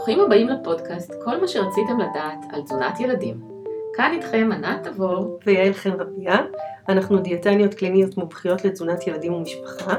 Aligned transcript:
ברוכים 0.00 0.20
הבאים 0.20 0.48
לפודקאסט, 0.48 1.14
כל 1.24 1.40
מה 1.40 1.48
שרציתם 1.48 2.00
לדעת 2.00 2.38
על 2.52 2.62
תזונת 2.62 3.00
ילדים. 3.00 3.40
כאן 3.94 4.10
איתכם 4.12 4.50
ענת 4.52 4.86
תבור 4.86 5.38
ויעל 5.46 5.72
חן 5.72 5.90
רביה, 5.90 6.36
אנחנו 6.88 7.18
דיאטניות 7.18 7.74
קליניות 7.74 8.16
מומחיות 8.16 8.64
לתזונת 8.64 9.06
ילדים 9.06 9.32
ומשפחה, 9.32 9.94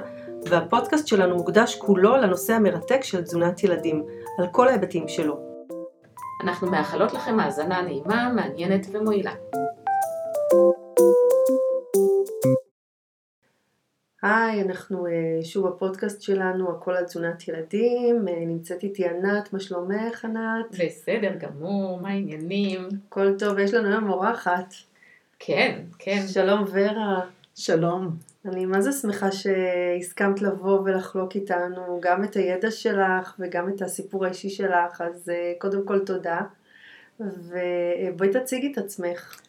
והפודקאסט 0.46 1.08
שלנו 1.08 1.36
מוקדש 1.36 1.76
כולו 1.76 2.18
לנושא 2.18 2.54
המרתק 2.54 3.04
של 3.04 3.22
תזונת 3.22 3.64
ילדים, 3.64 4.04
על 4.40 4.48
כל 4.48 4.68
ההיבטים 4.68 5.08
שלו. 5.08 5.38
אנחנו 6.44 6.72
מאחלות 6.72 7.14
לכם 7.14 7.40
האזנה 7.40 7.82
נעימה, 7.82 8.30
מעניינת 8.36 8.86
ומועילה. 8.92 9.32
היי, 14.22 14.62
אנחנו 14.62 15.08
uh, 15.08 15.10
שוב 15.46 15.68
בפודקאסט 15.68 16.22
שלנו, 16.22 16.72
הכל 16.72 16.94
על 16.94 17.06
תזונת 17.06 17.48
ילדים, 17.48 18.28
uh, 18.28 18.32
נמצאת 18.32 18.84
איתי 18.84 19.06
ענת, 19.10 19.54
מה 19.54 19.60
שלומך 19.60 20.26
ענת? 20.26 20.86
בסדר 20.86 21.32
גמור, 21.38 22.02
מה 22.02 22.10
העניינים? 22.10 22.88
הכל 23.08 23.38
טוב, 23.40 23.60
יש 23.60 23.74
לנו 23.74 23.88
היום 23.88 24.10
אורחת. 24.10 24.74
כן, 25.40 25.82
כן. 26.00 26.22
שלום 26.28 26.64
ורה. 26.72 27.22
שלום. 27.56 28.16
אני 28.46 28.66
מה 28.66 28.82
זה 28.82 28.92
שמחה 28.92 29.32
שהסכמת 29.32 30.42
לבוא 30.42 30.80
ולחלוק 30.80 31.36
איתנו 31.36 32.00
גם 32.02 32.24
את 32.24 32.36
הידע 32.36 32.72
שלך 32.72 33.36
וגם 33.40 33.70
את 33.70 33.82
הסיפור 33.82 34.26
האישי 34.26 34.50
שלך, 34.50 35.02
אז 35.02 35.30
uh, 35.30 35.60
קודם 35.60 35.86
כל 35.86 36.00
תודה, 36.06 36.42
ובואי 37.20 38.30
תציגי 38.34 38.72
את 38.72 38.78
עצמך. 38.78 39.42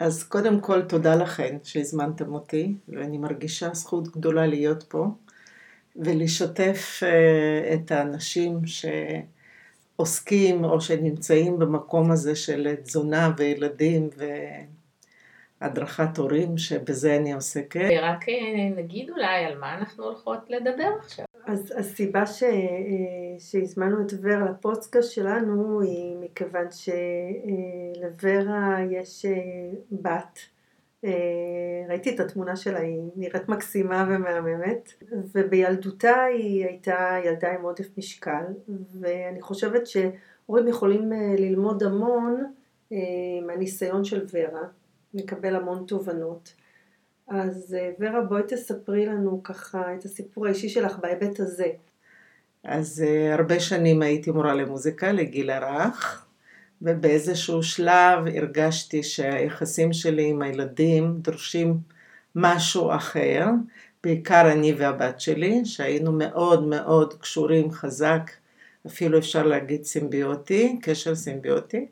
אז 0.00 0.24
קודם 0.24 0.60
כל 0.60 0.82
תודה 0.82 1.14
לכן 1.16 1.56
שהזמנתם 1.62 2.34
אותי, 2.34 2.74
ואני 2.88 3.18
מרגישה 3.18 3.74
זכות 3.74 4.08
גדולה 4.08 4.46
להיות 4.46 4.82
פה, 4.82 5.06
ולשתף 5.96 7.02
uh, 7.02 7.74
את 7.74 7.90
האנשים 7.90 8.60
שעוסקים 9.96 10.64
או 10.64 10.80
שנמצאים 10.80 11.58
במקום 11.58 12.10
הזה 12.10 12.36
של 12.36 12.74
תזונה 12.82 13.32
וילדים 13.36 14.08
והדרכת 15.60 16.18
הורים, 16.18 16.58
שבזה 16.58 17.16
אני 17.16 17.32
עוסקת. 17.32 17.88
רק 18.02 18.28
אה, 18.28 18.70
נגיד 18.76 19.10
אולי 19.10 19.44
על 19.44 19.58
מה 19.58 19.74
אנחנו 19.74 20.04
הולכות 20.04 20.50
לדבר 20.50 20.88
עכשיו. 20.98 21.24
אז 21.46 21.72
הסיבה 21.76 22.26
ש... 22.26 22.42
אה, 22.42 22.50
שהזמנו 23.38 24.00
את 24.00 24.12
ורה 24.22 24.50
לפודקאסט 24.50 25.10
שלנו 25.12 25.80
היא 25.80 26.16
מכיוון 26.20 26.66
שלוורה 27.90 28.78
יש 28.90 29.24
אה, 29.26 29.32
בת, 29.92 30.38
אה, 31.04 31.10
ראיתי 31.88 32.14
את 32.14 32.20
התמונה 32.20 32.56
שלה, 32.56 32.78
היא 32.78 33.00
נראית 33.16 33.48
מקסימה 33.48 34.06
ומהממת, 34.08 34.92
ובילדותה 35.34 36.22
היא 36.22 36.66
הייתה 36.66 37.16
ילדה 37.24 37.52
עם 37.52 37.62
עודף 37.62 37.98
משקל, 37.98 38.44
ואני 39.00 39.42
חושבת 39.42 39.86
שהורים 39.86 40.68
יכולים 40.68 41.12
ללמוד 41.38 41.82
המון 41.82 42.52
מהניסיון 43.46 44.04
של 44.04 44.26
ורה, 44.32 44.68
לקבל 45.14 45.56
המון 45.56 45.84
תובנות. 45.86 46.54
אז 47.28 47.76
אה, 47.78 47.90
ורה, 48.00 48.20
בואי 48.20 48.42
תספרי 48.48 49.06
לנו 49.06 49.42
ככה 49.42 49.94
את 49.94 50.04
הסיפור 50.04 50.46
האישי 50.46 50.68
שלך 50.68 50.98
בהיבט 50.98 51.40
הזה. 51.40 51.68
אז 52.64 53.04
uh, 53.06 53.34
הרבה 53.34 53.60
שנים 53.60 54.02
הייתי 54.02 54.30
מורה 54.30 54.54
למוזיקה 54.54 55.12
לגיל 55.12 55.50
הרך, 55.50 56.26
ובאיזשהו 56.82 57.62
שלב 57.62 58.26
הרגשתי 58.34 59.02
שהיחסים 59.02 59.92
שלי 59.92 60.30
עם 60.30 60.42
הילדים 60.42 61.18
דורשים 61.18 61.78
משהו 62.34 62.94
אחר, 62.94 63.46
בעיקר 64.04 64.52
אני 64.52 64.72
והבת 64.72 65.20
שלי, 65.20 65.64
שהיינו 65.64 66.12
מאוד 66.12 66.66
מאוד 66.66 67.14
קשורים 67.14 67.70
חזק, 67.70 68.30
אפילו 68.86 69.18
אפשר 69.18 69.46
להגיד 69.46 69.84
סימביוטי, 69.84 70.78
קשר 70.82 71.14
סימביוטי, 71.14 71.86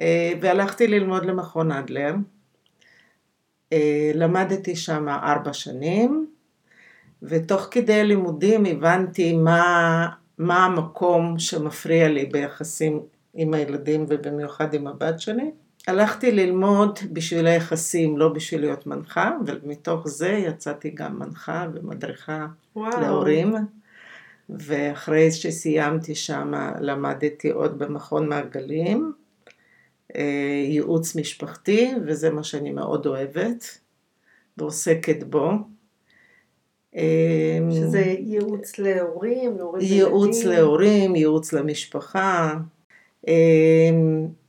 uh, 0.00 0.02
והלכתי 0.40 0.86
ללמוד 0.86 1.24
למכון 1.24 1.72
אדלר. 1.72 2.14
אה, 3.72 4.10
למדתי 4.14 4.76
שם 4.76 5.08
ארבע 5.08 5.52
שנים, 5.52 6.26
ותוך 7.22 7.68
כדי 7.70 8.04
לימודים 8.04 8.64
הבנתי 8.64 9.36
מה, 9.36 10.08
מה 10.38 10.64
המקום 10.64 11.38
שמפריע 11.38 12.08
לי 12.08 12.26
ביחסים 12.26 13.00
עם 13.34 13.54
הילדים 13.54 14.06
ובמיוחד 14.08 14.74
עם 14.74 14.86
הבת 14.86 15.20
שלי. 15.20 15.50
הלכתי 15.88 16.32
ללמוד 16.32 16.98
בשביל 17.12 17.46
היחסים, 17.46 18.18
לא 18.18 18.28
בשביל 18.28 18.60
להיות 18.60 18.86
מנחה, 18.86 19.30
ומתוך 19.46 20.08
זה 20.08 20.28
יצאתי 20.28 20.90
גם 20.90 21.18
מנחה 21.18 21.66
ומדריכה 21.74 22.46
וואו. 22.76 23.00
להורים. 23.00 23.54
ואחרי 24.48 25.32
שסיימתי 25.32 26.14
שם 26.14 26.52
למדתי 26.80 27.50
עוד 27.50 27.78
במכון 27.78 28.28
מעגלים. 28.28 29.12
אה, 30.16 30.64
ייעוץ 30.68 31.16
משפחתי, 31.16 31.92
וזה 32.06 32.30
מה 32.30 32.44
שאני 32.44 32.70
מאוד 32.70 33.06
אוהבת 33.06 33.78
ועוסקת 34.56 35.22
בו. 35.22 35.50
אה, 36.96 37.58
שזה 37.72 38.04
ייעוץ 38.18 38.78
להורים, 38.78 39.56
להורים 39.56 39.86
ייעוץ 39.86 40.36
ילדים. 40.36 40.50
להורים, 40.50 41.16
ייעוץ 41.16 41.52
למשפחה. 41.52 42.54
אה, 43.28 43.90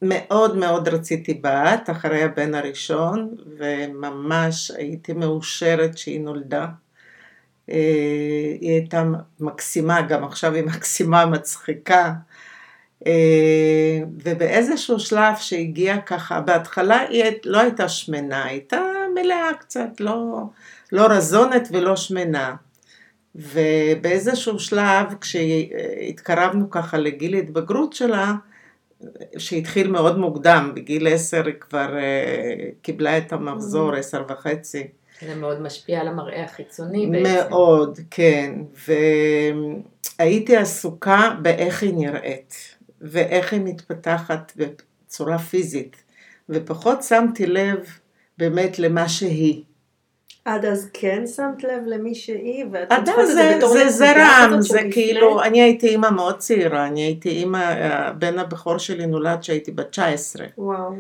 מאוד 0.02 0.58
מאוד 0.58 0.88
רציתי 0.88 1.34
בת 1.34 1.90
אחרי 1.92 2.24
הבן 2.24 2.56
הראשון, 2.56 3.36
וממש 3.58 4.72
הייתי 4.72 5.14
מאושרת 5.14 5.98
שהיא 5.98 6.22
נולדה. 6.22 6.68
היא 7.68 8.72
הייתה 8.72 9.04
מקסימה, 9.40 10.02
גם 10.02 10.24
עכשיו 10.24 10.54
היא 10.54 10.64
מקסימה, 10.64 11.26
מצחיקה. 11.26 12.14
אה, 13.08 14.00
ובאיזשהו 14.24 15.00
שלב 15.00 15.36
שהגיע 15.40 15.98
ככה, 15.98 16.42
בהתחלה 16.42 17.00
היא 17.00 17.24
לא 17.46 17.60
הייתה 17.60 17.90
שמנה, 17.90 18.46
הייתה 18.46 18.82
מלאה 19.16 19.54
קצת, 19.60 20.00
לא, 20.00 20.42
לא 20.92 21.06
רזונת 21.06 21.68
ולא 21.72 21.96
שמנה. 21.96 22.56
ובאיזשהו 23.36 24.60
שלב 24.60 25.06
כשהתקרבנו 25.22 26.70
ככה 26.70 26.98
לגיל 26.98 27.34
התבגרות 27.34 27.94
שלה, 27.94 28.34
שהתחיל 29.38 29.92
מאוד 29.92 30.18
מוקדם, 30.18 30.72
בגיל 30.76 31.08
עשר 31.08 31.46
היא 31.46 31.54
כבר 31.60 31.90
uh, 31.90 32.76
קיבלה 32.82 33.18
את 33.18 33.34
המחזור, 33.34 33.94
mm. 33.94 33.98
עשר 33.98 34.24
וחצי. 34.30 34.88
זה 35.22 35.36
מאוד 35.36 35.62
משפיע 35.62 36.02
על 36.02 36.08
המראה 36.08 36.44
החיצוני 36.44 37.08
בעצם. 37.08 37.50
מאוד, 37.50 38.00
כן. 38.12 38.54
והייתי 40.20 40.58
עסוקה 40.58 41.36
באיך 41.42 41.84
היא 41.84 41.94
נראית. 41.94 42.77
ואיך 43.02 43.54
היא 43.54 43.62
מתפתחת 43.62 44.54
בצורה 44.56 45.40
פיזית, 45.40 46.04
ופחות 46.50 47.04
שמתי 47.04 47.46
לב 47.46 47.78
באמת 48.38 48.80
למה 48.80 49.10
שהיא. 49.10 49.64
עד 50.46 50.66
אז 50.66 50.90
כן 50.94 51.28
שמת 51.28 51.64
לב 51.64 51.84
למי 51.86 52.16
שהיא, 52.16 52.66
ואת 52.72 52.92
עד 52.92 53.10
אז 53.10 53.28
זה, 53.28 53.60
זה, 53.74 53.90
זה 53.90 54.14
רם, 54.16 54.62
זה 54.62 54.80
כאילו, 54.92 55.44
אני 55.44 55.62
הייתי 55.62 55.88
אימא 55.88 56.10
מאוד 56.10 56.38
צעירה, 56.38 56.88
אני 56.88 57.02
הייתי 57.02 57.30
אימא, 57.30 57.74
הבן 57.80 58.40
הבכור 58.40 58.78
שלי 58.78 59.06
נולד 59.06 59.40
כשהייתי 59.42 59.72
בת 59.72 59.90
19. 59.90 60.46
וואו. 60.58 60.94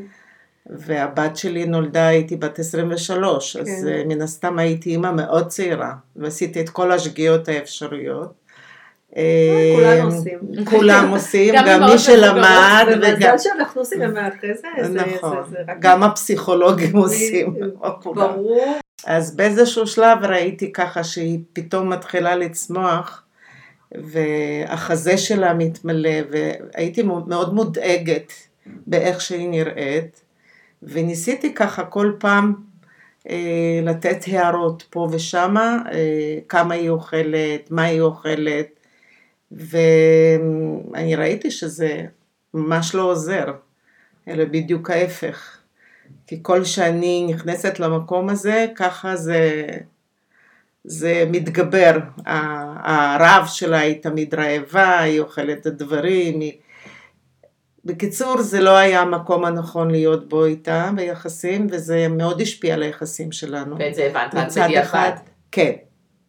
והבת 0.70 1.38
שלי 1.38 1.66
נולדה, 1.66 2.08
הייתי 2.08 2.36
בת 2.36 2.60
23, 2.60 3.58
כן. 3.58 3.62
אז 3.62 3.88
אה, 3.88 4.04
מן 4.06 4.22
הסתם 4.22 4.60
הייתי 4.60 4.90
אימא 4.90 5.12
מאוד 5.12 5.48
צעירה, 5.48 5.94
ועשיתי 6.16 6.62
את 6.62 6.70
כל 6.70 6.92
השגיאות 6.92 7.48
האפשריות. 7.48 8.34
כולם 9.16 10.06
עושים. 10.06 10.40
כולם 10.66 11.10
עושים, 11.14 11.56
גם 11.68 11.84
מי 11.84 11.98
שלמד. 11.98 12.86
ומזל 12.88 13.38
שאנחנו 13.38 13.82
עושים, 13.82 14.02
אחרי 14.02 14.54
זה, 14.54 14.68
נכון, 14.90 15.44
גם 15.80 16.04
הפסיכולוגים 16.04 16.96
עושים. 16.96 17.56
ברור. 18.04 18.80
אז 19.06 19.36
באיזשהו 19.36 19.88
שלב 19.88 20.24
ראיתי 20.24 20.72
ככה 20.72 21.04
שהיא 21.04 21.40
פתאום 21.54 21.90
מתחילה 21.90 22.36
לצמוח, 22.36 23.24
והחזה 23.92 25.18
שלה 25.18 25.54
מתמלא, 25.54 26.20
והייתי 26.32 27.04
מאוד 27.04 27.54
מודאגת 27.54 28.34
באיך 28.88 29.22
שהיא 29.22 29.50
נראית, 29.50 30.22
וניסיתי 30.84 31.54
ככה 31.54 31.84
כל 31.84 32.12
פעם 32.20 32.54
אה, 33.30 33.80
לתת 33.84 34.18
הערות 34.28 34.84
פה 34.90 35.08
ושמה, 35.12 35.78
אה, 35.92 36.40
כמה 36.50 36.74
היא 36.74 36.90
אוכלת, 36.90 37.72
מה 37.72 37.84
היא 37.84 38.02
אוכלת, 38.02 38.77
ואני 39.52 41.16
ראיתי 41.16 41.52
שזה 41.52 42.06
ממש 42.54 42.96
לא 42.96 43.02
עוזר, 43.02 43.54
אלא 44.28 44.46
בדיוק 44.46 44.90
ההפך. 44.90 45.58
כי 46.28 46.40
כל 46.42 46.64
שאני 46.64 47.26
נכנסת 47.30 47.80
למקום 47.80 48.30
הזה, 48.30 48.66
ככה 48.76 49.16
זה, 49.16 49.68
זה 50.84 51.24
מתגבר. 51.32 52.00
הרב 52.26 53.46
שלה 53.48 53.80
היא 53.80 54.02
תמיד 54.02 54.36
רעבה, 54.36 55.00
היא 55.00 55.20
אוכלת 55.20 55.58
את 55.62 55.66
הדברים. 55.66 56.40
היא... 56.40 56.54
בקיצור, 57.86 58.42
זה 58.42 58.60
לא 58.60 58.78
היה 58.78 59.02
המקום 59.02 59.46
הנכון 59.46 59.92
להיות 59.92 60.30
בו 60.30 60.46
איתה 60.46 60.90
ביחסים, 60.96 61.68
וזה 61.72 62.08
מאוד 62.08 62.42
השפיע 62.42 62.74
על 62.74 62.84
היחסים 62.84 63.32
שלנו. 63.32 63.76
ואת 63.80 63.96
זה 63.96 64.06
הבנת 64.06 64.34
רק 64.34 64.68
בדיעבד. 64.68 65.12
כן, 65.52 65.72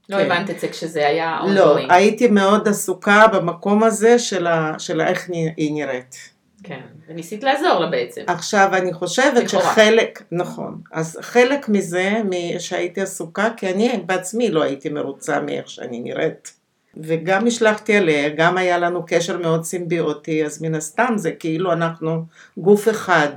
לא 0.09 0.17
כן. 0.17 0.25
הבנת 0.25 0.51
את 0.51 0.61
זה 0.61 0.69
כשזה 0.69 1.07
היה 1.07 1.41
לא, 1.47 1.77
ongoing. 1.77 1.87
הייתי 1.89 2.29
מאוד 2.29 2.69
עסוקה 2.69 3.27
במקום 3.27 3.83
הזה 3.83 4.19
של, 4.19 4.47
ה, 4.47 4.75
של 4.79 5.01
איך 5.01 5.29
היא 5.57 5.75
נראית. 5.75 6.17
כן, 6.63 6.81
וניסית 7.09 7.43
לעזור 7.43 7.79
לה 7.79 7.87
בעצם. 7.87 8.23
עכשיו 8.27 8.71
אני 8.73 8.93
חושבת 8.93 9.45
לכאורה. 9.45 9.73
שחלק, 9.73 10.23
נכון, 10.33 10.81
אז 10.93 11.19
חלק 11.21 11.69
מזה 11.69 12.13
שהייתי 12.59 13.01
עסוקה, 13.01 13.51
כי 13.57 13.71
אני 13.71 14.03
בעצמי 14.07 14.51
לא 14.51 14.63
הייתי 14.63 14.89
מרוצה 14.89 15.41
מאיך 15.41 15.71
שאני 15.71 16.01
נראית. 16.01 16.53
וגם 16.97 17.47
השלכתי 17.47 17.97
עליה, 17.97 18.29
גם 18.29 18.57
היה 18.57 18.79
לנו 18.79 19.05
קשר 19.07 19.39
מאוד 19.39 19.65
סימביוטי, 19.65 20.45
אז 20.45 20.63
מן 20.63 20.75
הסתם 20.75 21.15
זה 21.17 21.33
כאילו 21.33 21.73
אנחנו 21.73 22.23
גוף 22.59 22.89
אחד. 22.89 23.29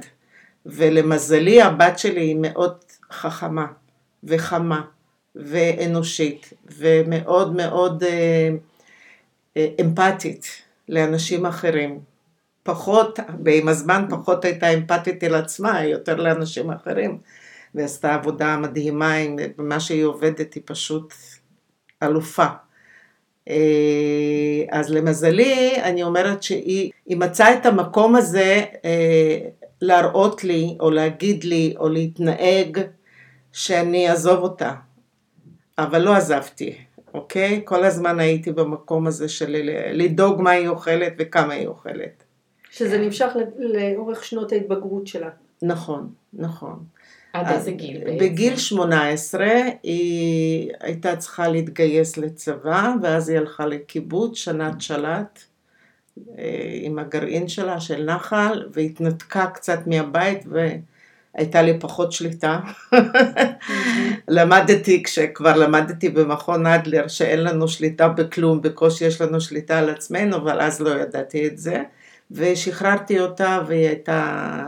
ולמזלי 0.65 1.61
הבת 1.61 1.99
שלי 1.99 2.21
היא 2.21 2.37
מאוד 2.39 2.75
חכמה 3.11 3.65
וחמה 4.23 4.81
ואנושית 5.35 6.53
ומאוד 6.77 7.55
מאוד 7.55 8.03
אה, 8.03 8.49
אה, 9.57 9.67
אמפתית 9.81 10.45
לאנשים 10.89 11.45
אחרים. 11.45 11.99
פחות, 12.63 13.19
ועם 13.45 13.67
הזמן 13.67 14.05
פחות 14.09 14.45
הייתה 14.45 14.73
אמפתית 14.73 15.23
אל 15.23 15.35
עצמה, 15.35 15.85
יותר 15.85 16.15
לאנשים 16.15 16.71
אחרים, 16.71 17.17
ועשתה 17.75 18.13
עבודה 18.13 18.57
מדהימה 18.57 19.13
עם 19.13 19.35
מה 19.57 19.79
שהיא 19.79 20.03
עובדת, 20.03 20.53
היא 20.53 20.63
פשוט 20.65 21.13
אלופה. 22.03 22.45
אה, 23.49 24.63
אז 24.71 24.89
למזלי, 24.89 25.81
אני 25.83 26.03
אומרת 26.03 26.43
שהיא 26.43 26.91
היא 27.05 27.17
מצאה 27.17 27.53
את 27.53 27.65
המקום 27.65 28.15
הזה 28.15 28.63
להראות 29.81 30.43
לי, 30.43 30.77
או 30.79 30.91
להגיד 30.91 31.43
לי, 31.43 31.73
או 31.79 31.89
להתנהג, 31.89 32.79
שאני 33.51 34.09
אעזוב 34.09 34.39
אותה. 34.39 34.73
אבל 35.83 36.01
לא 36.01 36.15
עזבתי, 36.15 36.75
אוקיי? 37.13 37.61
כל 37.65 37.83
הזמן 37.83 38.19
הייתי 38.19 38.51
במקום 38.51 39.07
הזה 39.07 39.29
של 39.29 39.55
לדאוג 39.93 40.41
מה 40.41 40.51
היא 40.51 40.67
אוכלת 40.67 41.13
וכמה 41.19 41.53
היא 41.53 41.67
אוכלת. 41.67 42.23
שזה 42.71 42.97
נמשך 42.97 43.27
ל- 43.35 43.77
לאורך 43.77 44.23
שנות 44.23 44.51
ההתבגרות 44.51 45.07
שלה. 45.07 45.29
נכון, 45.61 46.09
נכון. 46.33 46.79
עד 47.33 47.47
איזה 47.47 47.71
גיל 47.71 48.03
בעצם? 48.03 48.17
בגיל 48.17 48.57
18 48.57 49.47
היא 49.83 50.71
הייתה 50.79 51.15
צריכה 51.15 51.47
להתגייס 51.47 52.17
לצבא, 52.17 52.93
ואז 53.01 53.29
היא 53.29 53.37
הלכה 53.37 53.65
לקיבוץ, 53.65 54.37
שנת 54.37 54.81
של"ת, 54.81 55.39
אה, 56.37 56.43
עם 56.81 56.99
הגרעין 56.99 57.47
שלה 57.47 57.79
של 57.79 58.03
נחל, 58.05 58.69
והתנתקה 58.73 59.47
קצת 59.47 59.79
מהבית, 59.87 60.45
והייתה 61.35 61.61
לי 61.61 61.79
פחות 61.79 62.11
שליטה. 62.11 62.59
למדתי, 64.27 65.03
כשכבר 65.03 65.57
למדתי 65.57 66.09
במכון 66.09 66.67
אדלר, 66.67 67.07
שאין 67.07 67.43
לנו 67.43 67.67
שליטה 67.67 68.07
בכלום, 68.07 68.61
בקושי 68.61 69.05
יש 69.05 69.21
לנו 69.21 69.41
שליטה 69.41 69.79
על 69.79 69.89
עצמנו, 69.89 70.35
אבל 70.37 70.61
אז 70.61 70.81
לא 70.81 70.89
ידעתי 70.89 71.47
את 71.47 71.57
זה. 71.57 71.83
ושחררתי 72.31 73.19
אותה, 73.19 73.59
והיא 73.67 73.87
הייתה... 73.87 74.63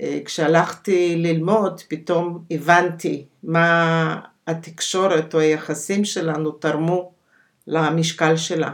אה, 0.00 0.18
כשהלכתי 0.24 1.16
ללמוד, 1.16 1.80
פתאום 1.88 2.44
הבנתי 2.50 3.24
מה 3.42 4.20
התקשורת 4.46 5.34
או 5.34 5.38
היחסים 5.38 6.04
שלנו 6.04 6.50
תרמו 6.50 7.12
למשקל 7.66 8.36
שלה. 8.36 8.70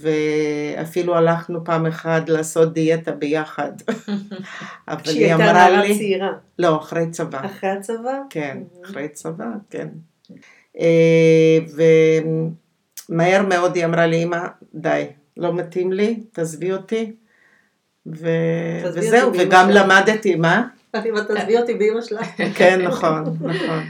ואפילו 0.00 1.14
הלכנו 1.16 1.64
פעם 1.64 1.86
אחת 1.86 2.28
לעשות 2.28 2.72
דיאטה 2.72 3.12
ביחד. 3.12 3.72
אבל 4.88 5.00
כשהיא 5.02 5.16
היא 5.18 5.26
הייתה 5.26 5.50
אמרה 5.50 5.52
נערה 5.52 5.82
לי, 5.84 5.98
צעירה. 5.98 6.32
לא, 6.58 6.76
אחרי 6.76 7.10
צבא. 7.10 7.46
אחרי 7.46 7.70
הצבא? 7.70 8.18
כן, 8.30 8.58
Mhm. 8.62 8.84
אחרי 8.86 9.08
צבא, 9.08 9.46
כן. 9.70 9.88
אה, 10.80 11.58
ומהר 13.08 13.42
מאוד 13.48 13.76
היא 13.76 13.84
אמרה 13.84 14.06
לי, 14.06 14.22
אמא, 14.22 14.38
די, 14.74 15.04
לא 15.36 15.54
מתאים 15.54 15.92
לי, 15.92 16.20
תעזבי 16.32 16.72
אותי. 16.72 17.12
ו... 18.06 18.28
וזהו, 18.94 19.32
וגם. 19.38 19.70
למדתי, 19.70 20.34
מה? 20.34 20.68
אמא, 21.08 21.20
תעזבי 21.20 21.56
אותי 21.58 21.74
באמא 21.74 22.00
שלך. 22.00 22.26
כן, 22.58 22.80
נכון, 22.82 23.24
נכון. 23.40 23.84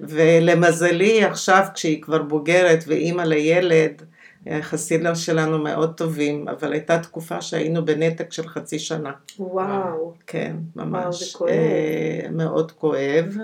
ולמזלי 0.00 1.24
עכשיו 1.24 1.64
כשהיא 1.74 2.02
כבר 2.02 2.22
בוגרת 2.22 2.84
ואימא 2.86 3.22
לילד, 3.22 4.02
היחסים 4.44 5.14
שלנו 5.14 5.58
מאוד 5.58 5.94
טובים, 5.96 6.48
אבל 6.48 6.72
הייתה 6.72 6.98
תקופה 6.98 7.42
שהיינו 7.42 7.84
בנתק 7.84 8.32
של 8.32 8.48
חצי 8.48 8.78
שנה. 8.78 9.12
וואו. 9.38 10.14
כן, 10.26 10.56
ממש. 10.76 10.94
וואו, 10.94 11.12
זה 11.12 11.24
כואב. 11.32 11.50
אה, 11.50 12.26
מאוד 12.30 12.72
כואב, 12.72 13.36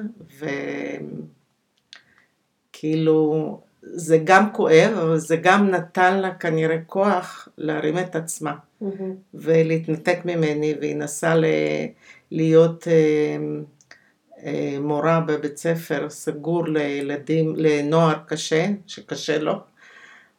וכאילו, 2.70 3.60
זה 3.82 4.18
גם 4.24 4.52
כואב, 4.52 4.92
אבל 5.02 5.18
זה 5.18 5.36
גם 5.36 5.70
נתן 5.70 6.18
לה 6.18 6.34
כנראה 6.34 6.78
כוח 6.86 7.48
להרים 7.58 7.98
את 7.98 8.16
עצמה. 8.16 8.54
מהמם. 8.80 9.14
ולהתנתק 9.34 10.18
ממני, 10.24 10.74
והיא 10.80 10.96
נסעה 10.96 11.36
ל... 11.36 11.44
להיות 12.30 12.88
אה, 12.88 13.36
אה, 14.44 14.76
מורה 14.80 15.20
בבית 15.20 15.56
ספר 15.56 16.10
סגור 16.10 16.68
לילדים, 16.68 17.54
לנוער 17.56 18.14
קשה, 18.26 18.66
שקשה 18.86 19.38
לו, 19.38 19.54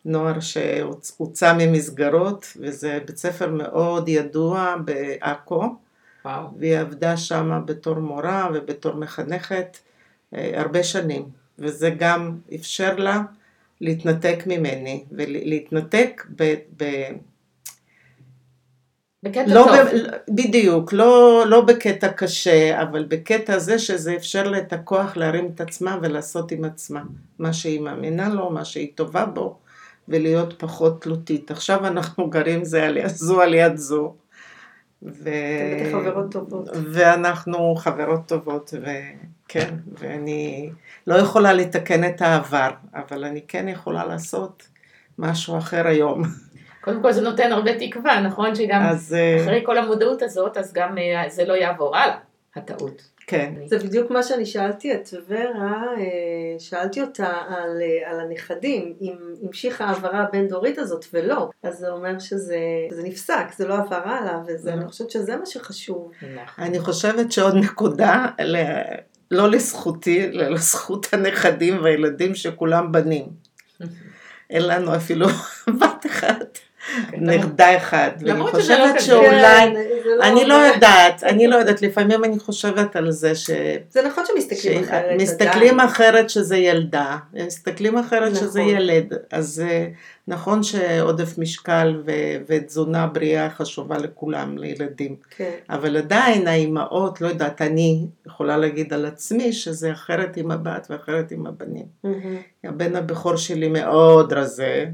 נוער 0.05 0.39
שהוצא 0.39 1.53
ממסגרות, 1.57 2.57
וזה 2.59 2.99
בית 3.05 3.17
ספר 3.17 3.49
מאוד 3.49 4.09
ידוע 4.09 4.75
בעכו, 4.85 5.75
וואו. 6.25 6.47
והיא 6.59 6.77
עבדה 6.77 7.17
שם 7.17 7.61
בתור 7.65 7.95
מורה 7.95 8.49
ובתור 8.53 8.93
מחנכת 8.93 9.77
אה, 10.35 10.51
הרבה 10.61 10.83
שנים, 10.83 11.25
וזה 11.59 11.89
גם 11.89 12.37
אפשר 12.55 12.95
לה 12.95 13.21
להתנתק 13.81 14.43
ממני, 14.47 15.03
ולהתנתק 15.11 16.25
ב... 16.35 16.53
ב 16.77 16.83
בקטע 19.23 19.45
לא 19.47 19.63
טוב. 19.63 19.75
ב, 19.75 20.35
בדיוק, 20.35 20.93
לא, 20.93 21.43
לא 21.47 21.61
בקטע 21.61 22.09
קשה, 22.09 22.81
אבל 22.81 23.05
בקטע 23.07 23.59
זה 23.59 23.79
שזה 23.79 24.15
אפשר 24.15 24.49
לה 24.49 24.57
את 24.57 24.73
הכוח 24.73 25.17
להרים 25.17 25.51
את 25.55 25.61
עצמה 25.61 25.97
ולעשות 26.01 26.51
עם 26.51 26.65
עצמה 26.65 27.03
מה 27.39 27.53
שהיא 27.53 27.79
מאמינה 27.79 28.29
לו, 28.29 28.49
מה 28.49 28.65
שהיא 28.65 28.91
טובה 28.95 29.25
בו, 29.25 29.57
ולהיות 30.09 30.59
פחות 30.59 31.01
תלותית. 31.01 31.51
עכשיו 31.51 31.87
אנחנו 31.87 32.29
גרים 32.29 32.63
זה 32.63 32.83
על, 32.83 32.97
זו 33.07 33.41
על 33.41 33.53
יד 33.53 33.75
זו. 33.75 34.15
ו... 35.03 35.29
חברות 35.91 36.31
טובות. 36.31 36.69
ואנחנו 36.91 37.75
חברות 37.75 38.19
טובות, 38.27 38.73
וכן, 38.73 39.75
ואני 39.99 40.69
לא 41.07 41.15
יכולה 41.15 41.53
לתקן 41.53 42.03
את 42.03 42.21
העבר, 42.21 42.69
אבל 42.93 43.23
אני 43.23 43.41
כן 43.47 43.67
יכולה 43.67 44.05
לעשות 44.05 44.67
משהו 45.19 45.57
אחר 45.57 45.87
היום. 45.87 46.23
קודם 46.81 47.01
כל 47.01 47.11
זה 47.11 47.21
נותן 47.21 47.51
הרבה 47.51 47.71
תקווה, 47.79 48.21
נכון? 48.21 48.55
שגם 48.55 48.81
אז 48.81 49.13
אה, 49.13 49.43
אחרי 49.43 49.61
כל 49.65 49.77
המודעות 49.77 50.21
הזאת, 50.21 50.57
אז 50.57 50.73
גם 50.73 50.97
אה, 50.97 51.29
זה 51.29 51.45
לא 51.45 51.53
יעבור 51.53 51.95
הלאה, 51.95 52.17
הטעות. 52.55 53.01
כן. 53.29 53.53
זה 53.65 53.79
בדיוק 53.79 54.11
מה 54.11 54.23
שאני 54.23 54.45
שאלתי 54.45 54.93
את 54.93 55.09
ורה, 55.27 55.83
אה, 55.97 56.03
שאלתי 56.59 57.01
אותה 57.01 57.27
על, 57.27 57.81
אה, 57.81 58.11
על 58.11 58.19
הנכדים, 58.19 58.93
אם 59.01 59.13
המשיכה 59.47 59.85
ההעברה 59.85 60.19
הבין-דורית 60.23 60.77
הזאת 60.77 61.05
ולא, 61.13 61.49
אז 61.63 61.77
זה 61.77 61.89
אומר 61.89 62.19
שזה 62.19 62.57
זה 62.91 63.03
נפסק, 63.03 63.45
זה 63.57 63.67
לא 63.67 63.73
עבר 63.73 64.01
הלאה, 64.05 64.39
וזה, 64.47 64.73
אני 64.73 64.87
חושבת 64.87 65.09
שזה 65.11 65.35
מה 65.35 65.45
שחשוב. 65.45 66.11
נכון. 66.21 66.63
אני 66.63 66.79
חושבת 66.79 67.31
שעוד 67.31 67.55
נקודה, 67.55 68.25
ל- 68.41 68.95
לא 69.31 69.49
לזכותי, 69.51 70.23
אלא 70.25 70.47
לזכות 70.49 71.07
הנכדים 71.13 71.83
והילדים 71.83 72.35
שכולם 72.35 72.91
בנים. 72.91 73.25
אין 74.49 74.67
לנו 74.67 74.95
אפילו 74.95 75.27
בת 75.81 76.05
אחת, 76.05 76.59
נכדה 77.17 77.77
אחת. 77.77 78.13
ואני 78.25 78.31
שזה 78.31 78.37
לא 78.37 78.51
חושבת 78.51 78.95
כזה. 78.95 79.05
שאולי, 79.05 79.67
כן, 79.67 79.73
זה 79.73 80.23
אני 80.23 80.45
לא 80.45 80.53
יודעת, 80.53 81.23
אני 81.23 81.47
לא 81.47 81.55
יודעת, 81.55 81.81
לפעמים 81.81 82.23
אני 82.23 82.39
חושבת 82.39 82.95
על 82.95 83.11
זה 83.11 83.35
ש... 83.35 83.49
זה 83.89 84.01
נכון 84.07 84.23
שמסתכלים 84.27 84.83
אחרת, 84.83 85.21
מסתכלים. 85.21 85.79
אחרת 85.79 86.29
שזה 86.29 86.57
ילדה, 86.57 87.17
מסתכלים 87.33 87.97
אחרת 87.97 88.35
שזה 88.35 88.59
נכון. 88.59 88.75
ילד, 88.75 89.13
אז 89.31 89.63
אה, 89.67 89.87
נכון 90.27 90.63
שעודף 90.63 91.37
משקל 91.37 92.01
ו- 92.05 92.11
ותזונה 92.47 93.07
בריאה 93.07 93.49
חשובה 93.49 93.97
לכולם, 93.97 94.57
לילדים, 94.57 95.15
כן. 95.37 95.51
אבל 95.69 95.97
עדיין 95.97 96.47
האימהות, 96.47 97.21
לא 97.21 97.27
יודעת, 97.27 97.61
אני 97.61 98.05
יכולה 98.27 98.57
להגיד 98.57 98.93
על 98.93 99.05
עצמי 99.05 99.53
שזה 99.53 99.91
אחרת 99.91 100.37
עם 100.37 100.51
הבת 100.51 100.87
ואחרת 100.89 101.31
עם 101.31 101.47
הבנים. 101.47 101.85
הבן 102.63 102.95
הבכור 102.95 103.35
שלי 103.35 103.67
מאוד 103.67 104.33
רזה, 104.33 104.85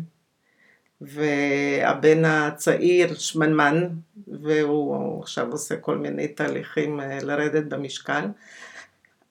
והבן 1.01 2.25
הצעיר 2.25 3.13
שמנמן, 3.13 3.87
והוא 4.27 5.21
עכשיו 5.21 5.51
עושה 5.51 5.75
כל 5.77 5.97
מיני 5.97 6.27
תהליכים 6.27 6.99
אה, 6.99 7.17
לרדת 7.23 7.63
במשקל, 7.65 8.25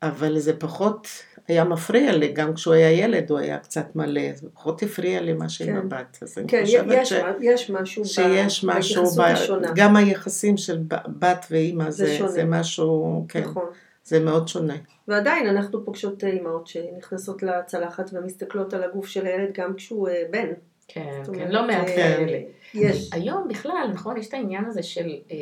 אבל 0.02 0.38
זה 0.38 0.58
פחות 0.58 1.08
היה 1.48 1.64
מפריע 1.64 2.12
לי, 2.12 2.32
גם 2.32 2.54
כשהוא 2.54 2.74
היה 2.74 2.92
ילד 2.92 3.30
הוא 3.30 3.38
היה 3.38 3.58
קצת 3.58 3.96
מלא, 3.96 4.32
זה 4.34 4.48
פחות 4.54 4.82
הפריע 4.82 5.20
לי 5.20 5.32
מה 5.32 5.48
שעם 5.48 5.68
כן. 5.68 5.76
הבת, 5.76 6.18
אז 6.22 6.38
אני 6.38 6.48
כן, 6.48 6.62
חושבת 6.64 6.86
יש, 6.90 7.08
ש... 7.08 7.14
יש 7.40 7.70
משהו 7.70 8.02
ב- 8.02 8.06
שיש 8.06 8.64
משהו, 8.64 9.02
בהתייחסות 9.04 9.18
ב... 9.18 9.20
השונה. 9.20 9.72
גם 9.74 9.96
היחסים 9.96 10.56
של 10.56 10.78
ב- 10.88 11.18
בת 11.18 11.46
ואימא 11.50 11.90
זה 11.90 12.16
זה. 12.18 12.28
זה 12.28 12.44
משהו, 12.44 13.24
כן, 13.28 13.40
נכון. 13.40 13.66
זה 14.04 14.20
מאוד 14.20 14.48
שונה. 14.48 14.74
ועדיין 15.08 15.46
אנחנו 15.46 15.84
פוגשות 15.84 16.24
אימהות 16.24 16.66
שנכנסות 16.66 17.42
לצלחת 17.42 18.10
ומסתכלות 18.12 18.74
על 18.74 18.82
הגוף 18.82 19.06
של 19.06 19.26
הילד 19.26 19.50
גם 19.54 19.74
כשהוא 19.74 20.08
אה, 20.08 20.22
בן. 20.30 20.48
כן, 20.88 21.22
כן, 21.34 21.50
לא 21.50 21.66
מעט 21.66 21.88
אה, 21.88 21.96
כאלה. 21.96 22.38
יש. 22.74 23.10
היום 23.12 23.48
בכלל, 23.48 23.90
נכון, 23.92 24.16
יש 24.16 24.28
את 24.28 24.34
העניין 24.34 24.64
הזה 24.64 24.82
של 24.82 25.08
אה, 25.30 25.36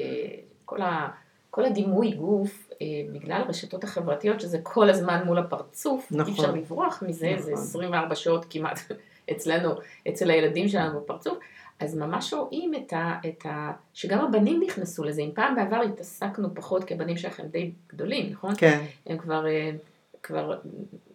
כל, 0.64 0.82
ה, 0.82 1.08
כל 1.50 1.64
הדימוי 1.64 2.12
גוף, 2.12 2.70
אה, 2.82 2.86
בגלל 3.12 3.42
הרשתות 3.46 3.84
החברתיות, 3.84 4.40
שזה 4.40 4.58
כל 4.62 4.90
הזמן 4.90 5.22
מול 5.26 5.38
הפרצוף, 5.38 6.08
נכון. 6.10 6.26
אי 6.26 6.32
אפשר 6.32 6.52
לברוח 6.52 7.02
מזה, 7.06 7.30
נכון. 7.30 7.42
זה 7.42 7.52
24 7.52 8.14
שעות 8.14 8.46
כמעט 8.50 8.80
אצלנו, 9.32 9.70
אצל 10.08 10.30
הילדים 10.30 10.68
שלנו 10.68 11.00
בפרצוף. 11.00 11.38
אז 11.80 11.96
ממש 11.96 12.32
רואים 12.32 12.74
את 12.74 12.92
ה, 12.92 13.14
את 13.28 13.46
ה... 13.46 13.72
שגם 13.94 14.24
הבנים 14.24 14.62
נכנסו 14.66 15.04
לזה. 15.04 15.22
אם 15.22 15.30
פעם 15.34 15.54
בעבר 15.54 15.80
התעסקנו 15.80 16.54
פחות, 16.54 16.84
כי 16.84 16.94
הבנים 16.94 17.16
שלכם 17.16 17.46
די 17.46 17.70
גדולים, 17.88 18.32
נכון? 18.32 18.54
כן, 18.58 18.84
הם 19.06 19.18
כבר, 19.18 19.46
אה, 19.46 19.70
כבר 20.22 20.58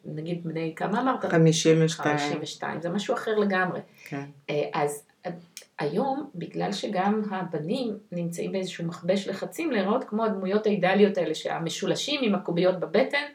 נגיד 0.05 0.43
בני, 0.43 0.73
כמה 0.75 1.01
אמרת? 1.01 1.25
52. 1.25 2.17
52, 2.17 2.81
זה 2.81 2.89
משהו 2.89 3.13
אחר 3.13 3.35
לגמרי. 3.35 3.79
כן. 4.05 4.25
אה, 4.49 4.63
אז 4.73 5.03
אה, 5.25 5.31
היום, 5.79 6.29
בגלל 6.35 6.71
שגם 6.71 7.21
הבנים 7.31 7.97
נמצאים 8.11 8.51
באיזשהו 8.51 8.85
מכבש 8.85 9.27
לחצים 9.27 9.71
להיראות 9.71 10.03
כמו 10.03 10.25
הדמויות 10.25 10.65
האידאליות 10.65 11.17
האלה, 11.17 11.35
שהמשולשים 11.35 12.19
עם 12.23 12.35
הקוביות 12.35 12.79
בבטן, 12.79 13.25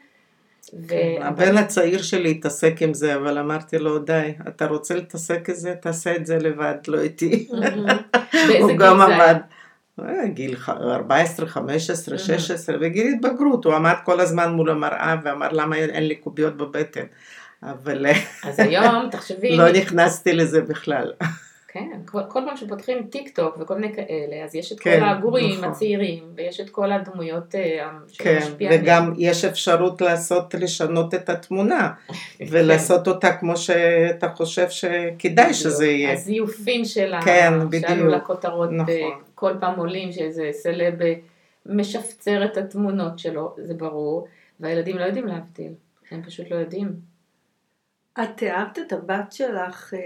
הבן 1.21 1.57
הצעיר 1.57 2.01
שלי 2.01 2.31
התעסק 2.31 2.81
עם 2.81 2.93
זה, 2.93 3.15
אבל 3.15 3.37
אמרתי 3.37 3.77
לו, 3.77 3.99
די, 3.99 4.33
אתה 4.47 4.65
רוצה 4.65 4.95
להתעסק 4.95 5.49
עם 5.49 5.55
זה, 5.55 5.75
תעשה 5.75 6.15
את 6.15 6.25
זה 6.25 6.37
לבד, 6.37 6.75
לא 6.87 7.01
איתי. 7.01 7.47
הוא 8.61 8.77
גם. 8.77 9.01
אה, 9.01 9.33
גיל 10.25 10.55
ח- 10.55 10.69
14, 10.69 11.45
15, 11.47 12.17
16, 12.17 12.77
בגיל 12.77 13.13
התבגרות, 13.13 13.65
הוא 13.65 13.73
עמד 13.73 13.93
כל 14.05 14.19
הזמן 14.19 14.51
מול 14.51 14.69
המראה 14.69 15.15
ואמר 15.23 15.49
למה 15.51 15.75
אין 15.75 16.07
לי 16.07 16.15
קוביות 16.15 16.57
בבטן. 16.57 17.05
אבל 17.63 18.05
אה, 18.05 18.11
אז 18.43 18.59
היום, 18.59 19.07
תחשבי, 19.11 19.55
לא 19.55 19.71
נכנסתי 19.71 20.33
לזה 20.33 20.61
בכלל. 20.61 21.11
כן, 21.67 21.89
כל, 22.05 22.19
כל 22.27 22.39
פעם 22.45 22.57
שפותחים 22.57 23.03
טיק 23.09 23.35
טוק 23.35 23.57
וכל 23.59 23.75
מיני 23.75 23.95
כאלה, 23.95 24.43
אז 24.45 24.55
יש 24.55 24.71
את 24.71 24.79
כן, 24.79 24.99
כל 24.99 25.05
הגורים 25.09 25.57
נכון. 25.57 25.69
הצעירים, 25.69 26.23
ויש 26.35 26.59
את 26.59 26.69
כל 26.69 26.91
הדמויות 26.91 27.55
אה, 27.55 27.89
של 28.07 28.23
כן. 28.23 28.39
וגם 28.71 29.13
יש 29.17 29.45
אפשרות 29.45 30.01
לעשות, 30.01 30.53
לשנות 30.53 31.13
את 31.13 31.29
התמונה, 31.29 31.91
ולעשות 32.49 33.07
אותה 33.07 33.33
כמו 33.33 33.57
שאתה 33.57 34.29
חושב 34.29 34.69
שכדאי 34.69 35.53
שזה 35.53 35.85
יהיה. 35.87 36.13
הזיופים 36.13 36.85
שלה, 36.85 37.21
כן, 37.21 37.49
שעלו 37.51 37.69
בדיוק. 37.69 38.07
לכותרות, 38.07 38.69
נכון. 38.71 39.22
כל 39.35 39.53
פעם 39.59 39.79
עולים 39.79 40.11
שאיזה 40.11 40.49
סלב 40.51 41.01
אה, 41.01 41.13
משפצר 41.65 42.45
את 42.45 42.57
התמונות 42.57 43.19
שלו, 43.19 43.55
זה 43.57 43.73
ברור, 43.73 44.27
והילדים 44.59 44.97
לא 44.97 45.03
יודעים 45.03 45.27
להבדיל, 45.27 45.71
הם 46.11 46.23
פשוט 46.23 46.51
לא 46.51 46.55
יודעים. 46.55 46.95
את 48.23 48.29
תיארת 48.35 48.79
את 48.79 48.93
הבת 48.93 49.31
שלך 49.31 49.93
אה, 49.93 49.99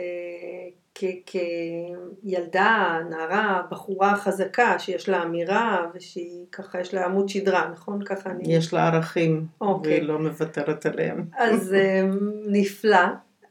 כילדה, 2.24 3.00
נערה, 3.10 3.62
בחורה 3.72 4.16
חזקה, 4.16 4.80
שיש 4.80 5.10
לה 5.10 5.24
אמירה 5.24 5.88
ושהיא 5.94 6.46
ככה, 6.52 6.82
יש 6.82 6.94
לה 6.94 7.06
עמוד 7.06 7.30
שדרה, 7.30 7.70
נכון? 7.74 8.06
ככה 8.06 8.30
אני... 8.30 8.56
יש 8.56 8.74
לה 8.74 8.88
ערכים, 8.88 9.46
אוקיי. 9.62 9.92
והיא 9.92 10.04
לא 10.04 10.20
מוותרת 10.20 10.86
עליהם. 10.86 11.26
אז 11.38 11.74
אה, 11.74 12.04
נפלא. 12.48 13.08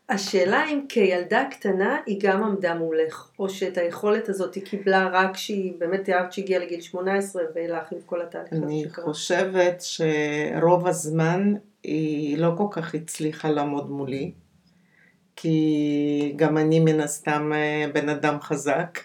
השאלה 0.09 0.65
אם 0.69 0.81
כילדה 0.89 1.45
קטנה 1.51 1.97
היא 2.07 2.19
גם 2.23 2.43
עמדה 2.43 2.75
מולך, 2.75 3.29
או 3.39 3.49
שאת 3.49 3.79
היכולת 3.79 4.29
הזאת 4.29 4.55
היא 4.55 4.65
קיבלה 4.65 5.09
רק 5.13 5.35
כשהיא, 5.35 5.73
באמת 5.79 6.05
תיארת 6.05 6.33
שהגיעה 6.33 6.61
לגיל 6.61 6.81
18 6.81 7.43
ואילך 7.55 7.93
עם 7.93 7.99
כל 8.07 8.23
התהליך 8.23 8.53
הזה 8.53 8.65
אני 8.65 8.85
שקרה. 8.91 9.05
חושבת 9.05 9.83
שרוב 9.83 10.87
הזמן 10.87 11.55
היא 11.83 12.39
לא 12.39 12.53
כל 12.57 12.67
כך 12.71 12.95
הצליחה 12.95 13.51
לעמוד 13.51 13.91
מולי, 13.91 14.33
כי 15.37 16.33
גם 16.37 16.59
אני 16.59 16.81
מן 16.81 17.01
הסתם 17.01 17.53
אה, 17.55 17.85
בן 17.93 18.09
אדם 18.09 18.41
חזק. 18.41 18.99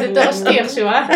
זה 0.00 0.14
תורשתי 0.14 0.48
איכשהו, 0.58 0.86
אה? 0.86 1.08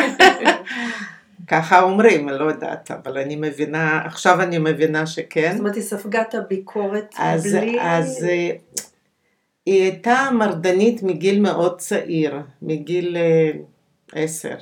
ככה 1.46 1.82
אומרים, 1.82 2.28
אני 2.28 2.38
לא 2.38 2.44
יודעת, 2.44 2.90
אבל 2.90 3.18
אני 3.18 3.36
מבינה, 3.36 4.02
עכשיו 4.04 4.40
אני 4.40 4.58
מבינה 4.58 5.06
שכן. 5.06 5.50
זאת 5.50 5.60
אומרת, 5.60 5.74
היא 5.74 5.82
ספגה 5.82 6.22
את 6.22 6.34
הביקורת 6.34 7.14
אז, 7.18 7.46
בלי... 7.46 7.80
אז 7.80 8.26
אה, 8.30 8.50
היא 9.66 9.82
הייתה 9.82 10.28
מרדנית 10.32 11.02
מגיל 11.02 11.40
מאוד 11.40 11.78
צעיר, 11.78 12.34
מגיל 12.62 13.16
אה, 13.16 13.50
עשר, 14.12 14.54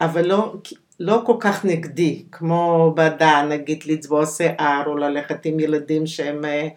אבל 0.00 0.26
לא, 0.26 0.54
לא 1.00 1.22
כל 1.26 1.36
כך 1.40 1.64
נגדי, 1.64 2.24
כמו 2.32 2.92
בדה, 2.96 3.42
נגיד 3.48 3.82
לצבוע 3.86 4.26
שיער, 4.26 4.82
או 4.86 4.96
ללכת 4.96 5.44
עם 5.46 5.60
ילדים 5.60 6.06
שהם 6.06 6.44
אה, 6.44 6.68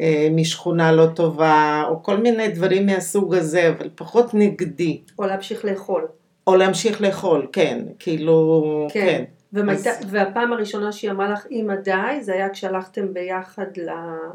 אה, 0.00 0.28
משכונה 0.30 0.92
לא 0.92 1.06
טובה, 1.06 1.82
או 1.88 2.02
כל 2.02 2.16
מיני 2.16 2.48
דברים 2.48 2.86
מהסוג 2.86 3.34
הזה, 3.34 3.68
אבל 3.68 3.90
פחות 3.94 4.34
נגדי. 4.34 5.00
או 5.18 5.26
להמשיך 5.26 5.64
לאכול. 5.64 6.06
או 6.46 6.56
להמשיך 6.56 7.00
לאכול, 7.00 7.46
כן, 7.52 7.84
כאילו, 7.98 8.62
כן. 8.92 9.00
כן. 9.06 9.24
ומתי, 9.52 9.90
אז- 9.90 10.06
והפעם 10.10 10.52
הראשונה 10.52 10.92
שהיא 10.92 11.10
אמרה 11.10 11.28
לך 11.28 11.46
אמא 11.50 11.74
די, 11.76 12.20
זה 12.20 12.32
היה 12.32 12.48
כשהלכתם 12.50 13.14
ביחד 13.14 13.66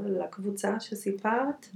לקבוצה 0.06 0.80
שסיפרת? 0.80 1.68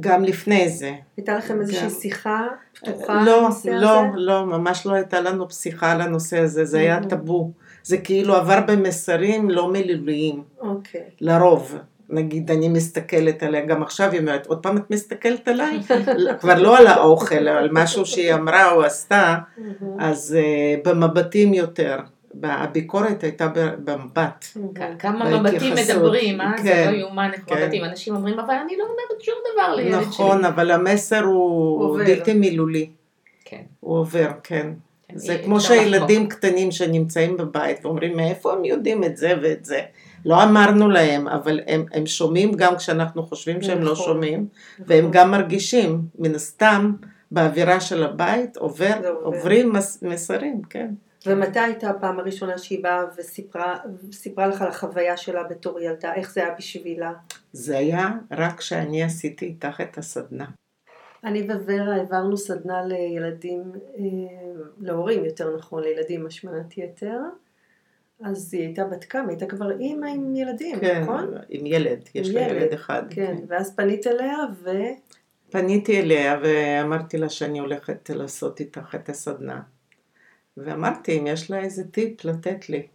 גם 0.00 0.24
לפני 0.24 0.68
זה. 0.68 0.92
הייתה 1.16 1.36
לכם 1.36 1.60
איזושהי. 1.60 1.90
שיחה 1.90 2.46
פתוחה 2.74 3.22
לא, 3.26 3.42
בנושא 3.42 3.68
לא, 3.68 4.00
הזה? 4.00 4.08
לא, 4.14 4.46
ממש 4.46 4.86
לא 4.86 4.92
הייתה 4.92 5.20
לנו 5.20 5.50
שיחה 5.50 5.92
על 5.92 6.00
הנושא 6.00 6.38
הזה, 6.38 6.64
זה 6.64 6.78
היה 6.78 6.98
Mhm. 6.98 7.06
טאבו. 7.08 7.50
זה 7.82 7.98
כאילו 7.98 8.34
עבר 8.36 8.60
במסרים 8.66 9.50
לא 9.50 9.68
מילוליים, 9.72 10.42
אוקיי. 10.60 11.00
לרוב. 11.20 11.76
נגיד, 12.10 12.50
אני 12.50 12.68
מסתכלת 12.68 13.42
עליה, 13.42 13.64
גם 13.66 13.82
עכשיו 13.82 14.12
היא 14.12 14.20
אומרת, 14.20 14.46
עוד 14.46 14.58
פעם 14.62 14.76
את 14.76 14.90
מסתכלת 14.90 15.48
עליי? 15.48 15.78
כבר 16.40 16.62
לא 16.62 16.78
על 16.78 16.86
האוכל, 16.86 17.48
על 17.48 17.68
משהו 17.72 18.06
שהיא 18.06 18.34
אמרה 18.34 18.72
או 18.72 18.82
עשתה, 18.84 19.36
אז 19.98 20.36
uh, 20.38 20.88
במבטים 20.88 21.54
יותר. 21.54 21.98
הביקורת 22.42 23.22
הייתה 23.22 23.48
במבט. 23.84 24.44
כמה 24.98 25.40
מבטים 25.40 25.74
מדברים, 25.74 26.40
אה? 26.40 26.52
זה 26.56 26.62
כן, 26.62 26.92
לא 26.92 26.96
יאומן 26.96 27.30
איך 27.32 27.42
כן. 27.46 27.62
מבטים. 27.62 27.84
אנשים 27.84 28.16
אומרים, 28.16 28.38
אבל 28.38 28.54
אני 28.54 28.76
לא 28.76 28.84
אומרת 28.84 29.22
שום 29.22 29.34
דבר 29.52 29.74
לילד 29.74 30.00
שלי. 30.00 30.06
נכון, 30.06 30.44
אבל 30.44 30.70
המסר 30.70 31.24
הוא. 31.24 31.98
בלתי 31.98 32.34
מילולי. 32.34 32.90
כן. 33.44 33.62
הוא 33.80 33.98
עובר, 33.98 34.28
כן. 34.42 34.66
כן, 35.08 35.18
זה 35.18 35.38
כמו 35.44 35.60
שילדים. 35.60 36.28
קטנים 36.28 36.70
שנמצאים 36.70 37.36
בבית 37.36 37.84
ואומרים 37.84 38.16
מאיפה 38.16 38.52
הם 38.52 38.64
יודעים 38.64 39.04
את 39.04 39.16
זה 39.16 39.34
ואת 39.42 39.64
זה. 39.64 39.80
לא 40.24 40.42
אמרנו 40.42 40.88
להם, 40.88 41.28
אבל 41.28 41.60
הם, 41.66 41.84
הם 41.92 42.06
שומעים 42.06 42.52
גם 42.52 42.76
כשאנחנו 42.76 43.22
חושבים 43.22 43.62
שהם 43.62 43.82
לא 43.82 43.92
נכון. 43.92 44.06
שומעים, 44.06 44.46
והם 44.86 45.08
גם 45.10 45.30
מרגישים, 45.30 46.02
מן 46.18 46.34
הסתם, 46.34 46.92
באווירה 47.30 47.80
של 47.80 48.02
הבית 48.02 48.56
עובר, 48.56 48.94
עובר. 48.96 49.08
עוברים 49.22 49.72
מס, 49.72 50.02
מסרים, 50.02 50.62
כן. 50.70 50.88
ומתי 51.26 51.58
הייתה 51.58 51.90
הפעם 51.90 52.18
הראשונה 52.18 52.58
שהיא 52.58 52.82
באה 52.82 53.04
וסיפרה 53.16 53.78
סיפרה 54.12 54.46
לך 54.46 54.62
על 54.62 54.68
החוויה 54.68 55.16
שלה 55.16 55.42
בתור 55.42 55.80
ילדה? 55.80 56.14
איך 56.14 56.32
זה 56.32 56.44
היה 56.44 56.54
בשבילה? 56.54 57.12
זה 57.52 57.78
היה 57.78 58.08
רק 58.30 58.58
כשאני 58.58 59.02
עשיתי 59.02 59.46
איתך 59.46 59.80
את 59.80 59.98
הסדנה. 59.98 60.46
אני 61.24 61.42
וורה 61.42 61.94
העברנו 61.94 62.36
סדנה 62.36 62.84
לילדים, 62.84 63.62
אה, 63.98 64.04
להורים 64.80 65.24
יותר 65.24 65.56
נכון, 65.56 65.82
לילדים 65.82 66.26
השמנת 66.26 66.78
יתר. 66.78 67.18
אז 68.24 68.54
היא 68.54 68.62
הייתה 68.62 68.84
בת 68.84 69.04
כמה? 69.04 69.28
הייתה 69.28 69.46
כבר 69.46 69.78
אימא 69.80 70.06
עם 70.06 70.36
ילדים, 70.36 70.80
כן, 70.80 71.02
נכון? 71.02 71.34
עם 71.48 71.66
ילד, 71.66 72.08
יש 72.14 72.28
לה 72.28 72.40
ילד, 72.40 72.62
ילד 72.62 72.72
אחד. 72.72 73.02
כן, 73.10 73.36
ואז 73.48 73.76
פנית 73.76 74.06
אליה 74.06 74.36
ו... 74.62 74.70
פניתי 75.50 76.00
אליה 76.00 76.40
ואמרתי 76.42 77.18
לה 77.18 77.28
שאני 77.28 77.58
הולכת 77.58 78.10
לעשות 78.14 78.60
איתך 78.60 78.94
את 78.94 79.08
הסדנה. 79.08 79.60
ואמרתי, 80.64 81.18
אם 81.18 81.26
יש 81.26 81.50
לה 81.50 81.58
איזה 81.58 81.88
טיפ 81.88 82.24
לתת 82.24 82.68
לי. 82.68 82.86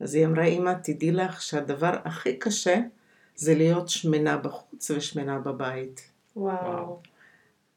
אז 0.00 0.14
היא 0.14 0.26
אמרה, 0.26 0.44
אמא, 0.44 0.72
תדעי 0.82 1.12
לך 1.12 1.42
שהדבר 1.42 1.96
הכי 2.04 2.36
קשה 2.36 2.80
זה 3.36 3.54
להיות 3.54 3.88
שמנה 3.88 4.36
בחוץ 4.36 4.90
ושמנה 4.90 5.38
בבית. 5.38 6.10
וואו. 6.36 7.00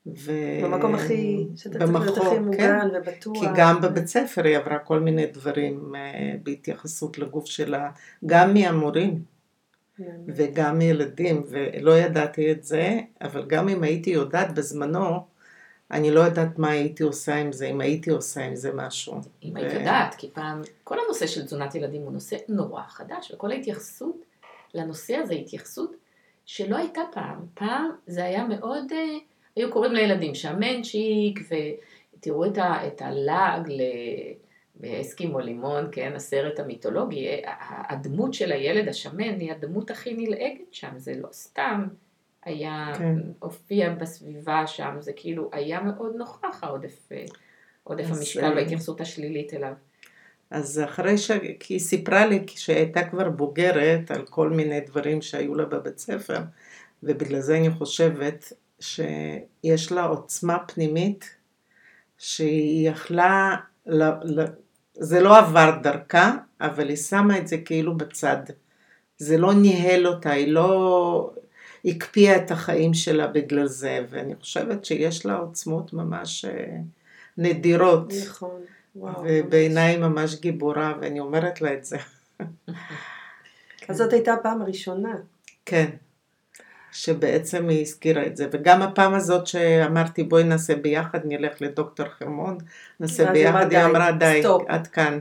ו... 0.07 0.31
במקום 0.63 0.95
הכי, 0.95 1.47
שאתה 1.55 1.79
צריך 1.79 1.91
להיות 1.91 2.17
במקום, 2.17 2.27
הכי 2.27 2.35
כן. 2.35 2.43
מוגן 2.43 2.87
ובטוח. 2.93 3.39
כי 3.39 3.45
גם 3.55 3.81
בבית 3.81 4.07
ספר 4.07 4.43
היא 4.43 4.57
עברה 4.57 4.79
כל 4.79 4.99
מיני 4.99 5.25
דברים 5.27 5.95
אה, 5.95 6.35
בהתייחסות 6.43 7.17
לגוף 7.17 7.45
שלה, 7.45 7.91
גם 8.25 8.53
מהמורים 8.53 9.23
כן. 9.97 10.21
וגם 10.27 10.77
מילדים, 10.77 11.43
ולא 11.49 11.97
ידעתי 11.97 12.51
את 12.51 12.63
זה, 12.63 12.99
אבל 13.21 13.45
גם 13.45 13.69
אם 13.69 13.83
הייתי 13.83 14.09
יודעת 14.09 14.53
בזמנו, 14.53 15.25
אני 15.91 16.11
לא 16.11 16.19
יודעת 16.19 16.59
מה 16.59 16.69
הייתי 16.69 17.03
עושה 17.03 17.35
עם 17.35 17.51
זה, 17.51 17.67
אם 17.67 17.81
הייתי 17.81 18.09
עושה 18.09 18.45
עם 18.45 18.55
זה 18.55 18.71
משהו. 18.73 19.13
אם 19.43 19.51
ו- 19.53 19.57
היית 19.57 19.73
יודעת, 19.73 20.15
כי 20.15 20.29
פעם, 20.33 20.61
כל 20.83 20.97
הנושא 21.05 21.27
של 21.27 21.45
תזונת 21.45 21.75
ילדים 21.75 22.01
הוא 22.01 22.11
נושא 22.11 22.35
נורא 22.47 22.83
חדש, 22.87 23.31
וכל 23.31 23.51
ההתייחסות 23.51 24.25
לנושא 24.73 25.15
הזה 25.15 25.33
היא 25.33 25.41
התייחסות 25.41 25.95
שלא 26.45 26.77
הייתה 26.77 27.01
פעם. 27.11 27.45
פעם 27.53 27.91
זה 28.07 28.23
היה 28.23 28.47
מאוד, 28.47 28.91
אה, 28.91 29.17
היו 29.55 29.71
קוראים 29.71 29.93
לילדים 29.93 30.35
שהמנצ'יק, 30.35 31.39
ותראו 32.17 32.45
את, 32.45 32.57
ה, 32.57 32.87
את 32.87 33.01
הלעג 33.01 33.69
ל... 33.69 33.81
באסקימו 34.79 35.39
לימון, 35.39 35.89
כן, 35.91 36.13
הסרט 36.15 36.59
המיתולוגי, 36.59 37.27
הדמות 37.89 38.33
של 38.33 38.51
הילד 38.51 38.87
השמן 38.87 39.39
היא 39.39 39.51
הדמות 39.51 39.91
הכי 39.91 40.13
נלעגת 40.13 40.73
שם, 40.73 40.89
זה 40.97 41.13
לא 41.15 41.27
סתם 41.31 41.87
היה, 42.49 42.91
כן. 42.97 43.15
הופיע 43.39 43.93
בסביבה 43.93 44.67
שם, 44.67 44.95
זה 44.99 45.11
כאילו 45.15 45.49
היה 45.53 45.81
מאוד 45.81 46.15
נוכח 46.15 46.63
העודף, 46.63 47.09
עודף 47.83 48.05
המשקל 48.09 48.45
אה, 48.45 48.55
וההתייחסות 48.55 49.01
השלילית 49.01 49.53
אליו. 49.53 49.73
אז 50.51 50.81
אחרי 50.85 51.17
ש... 51.17 51.31
כי 51.59 51.73
היא 51.73 51.79
סיפרה 51.79 52.25
לי 52.25 52.45
שהייתה 52.47 53.09
כבר 53.09 53.29
בוגרת 53.29 54.11
על 54.11 54.25
כל 54.25 54.49
מיני 54.49 54.79
דברים 54.81 55.21
שהיו 55.21 55.55
לה 55.55 55.65
בבית 55.65 55.99
ספר, 55.99 56.37
ובגלל 57.03 57.39
זה 57.39 57.57
אני 57.57 57.69
חושבת 57.69 58.53
שיש 58.79 59.91
לה 59.91 60.03
עוצמה 60.03 60.57
פנימית 60.67 61.35
שהיא 62.17 62.89
יכלה, 62.89 63.55
ל... 63.85 64.03
ל... 64.03 64.45
זה 64.93 65.21
לא 65.21 65.37
עבר 65.37 65.71
דרכה, 65.83 66.35
אבל 66.61 66.89
היא 66.89 66.97
שמה 66.97 67.37
את 67.37 67.47
זה 67.47 67.57
כאילו 67.57 67.97
בצד. 67.97 68.43
זה 69.17 69.37
לא 69.37 69.53
ניהל 69.53 70.07
אותה, 70.07 70.31
היא 70.31 70.47
לא 70.47 71.31
הקפיאה 71.85 72.35
את 72.35 72.51
החיים 72.51 72.93
שלה 72.93 73.27
בגלל 73.27 73.65
זה, 73.65 74.05
ואני 74.09 74.35
חושבת 74.35 74.85
שיש 74.85 75.25
לה 75.25 75.35
עוצמות 75.35 75.93
ממש 75.93 76.45
אה, 76.45 76.77
נדירות. 77.37 78.13
נכון. 78.29 78.61
ובעיניי 79.23 79.97
ממש 79.97 80.35
גיבורה, 80.35 80.93
ואני 81.01 81.19
אומרת 81.19 81.61
לה 81.61 81.73
את 81.73 81.85
זה. 81.85 81.97
אז 83.87 83.97
זאת 83.97 84.13
הייתה 84.13 84.33
הפעם 84.33 84.61
הראשונה. 84.61 85.15
כן, 85.65 85.89
שבעצם 86.91 87.69
היא 87.69 87.81
הזכירה 87.81 88.25
את 88.25 88.37
זה, 88.37 88.47
וגם 88.51 88.81
הפעם 88.81 89.13
הזאת 89.13 89.47
שאמרתי 89.47 90.23
בואי 90.23 90.43
נעשה 90.43 90.75
ביחד, 90.75 91.19
נלך 91.25 91.61
לדוקטור 91.61 92.05
חרמון, 92.05 92.57
נעשה 92.99 93.31
ביחד, 93.31 93.71
היא 93.71 93.85
אמרה 93.85 94.11
די, 94.11 94.41
עד 94.67 94.87
כאן. 94.87 95.19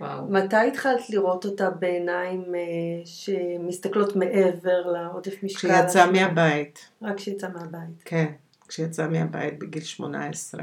וואו. 0.00 0.30
מתי 0.30 0.56
התחלת 0.56 1.10
לראות 1.10 1.44
אותה 1.44 1.70
בעיניים 1.70 2.54
אה, 2.54 2.60
שמסתכלות 3.04 4.16
מעבר 4.16 4.86
לעודף 4.86 5.42
משקל? 5.42 5.68
כשיצאה 5.68 6.10
מהבית. 6.10 6.88
רק 7.02 7.16
כשיצאה 7.16 7.50
מהבית. 7.50 8.02
כן, 8.04 8.26
כשיצאה 8.68 9.08
מהבית 9.08 9.58
בגיל 9.58 9.82
18. 9.82 10.62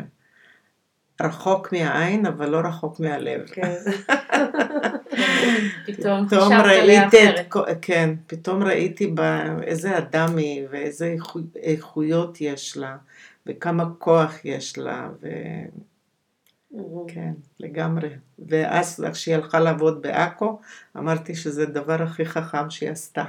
רחוק 1.21 1.73
מהעין, 1.73 2.25
אבל 2.25 2.49
לא 2.49 2.57
רחוק 2.57 2.99
מהלב. 2.99 3.41
כן. 3.45 3.73
פתאום 5.87 6.27
חשבת 6.27 6.65
עליה 6.81 7.07
אחרת. 7.07 7.53
כן, 7.81 8.15
פתאום 8.27 8.63
ראיתי 8.63 9.07
בה 9.07 9.43
איזה 9.63 9.97
אדם 9.97 10.37
היא, 10.37 10.67
ואיזה 10.71 11.15
איכויות 11.55 12.41
יש 12.41 12.77
לה, 12.77 12.97
וכמה 13.47 13.85
כוח 13.97 14.45
יש 14.45 14.77
לה, 14.77 15.09
ו... 15.21 15.27
כן, 17.07 17.33
לגמרי. 17.59 18.09
ואז 18.39 19.05
כשהיא 19.13 19.35
הלכה 19.35 19.59
לעבוד 19.59 20.01
בעכו, 20.01 20.59
אמרתי 20.97 21.35
שזה 21.35 21.63
הדבר 21.63 22.03
הכי 22.03 22.25
חכם 22.25 22.69
שהיא 22.69 22.89
עשתה. 22.89 23.23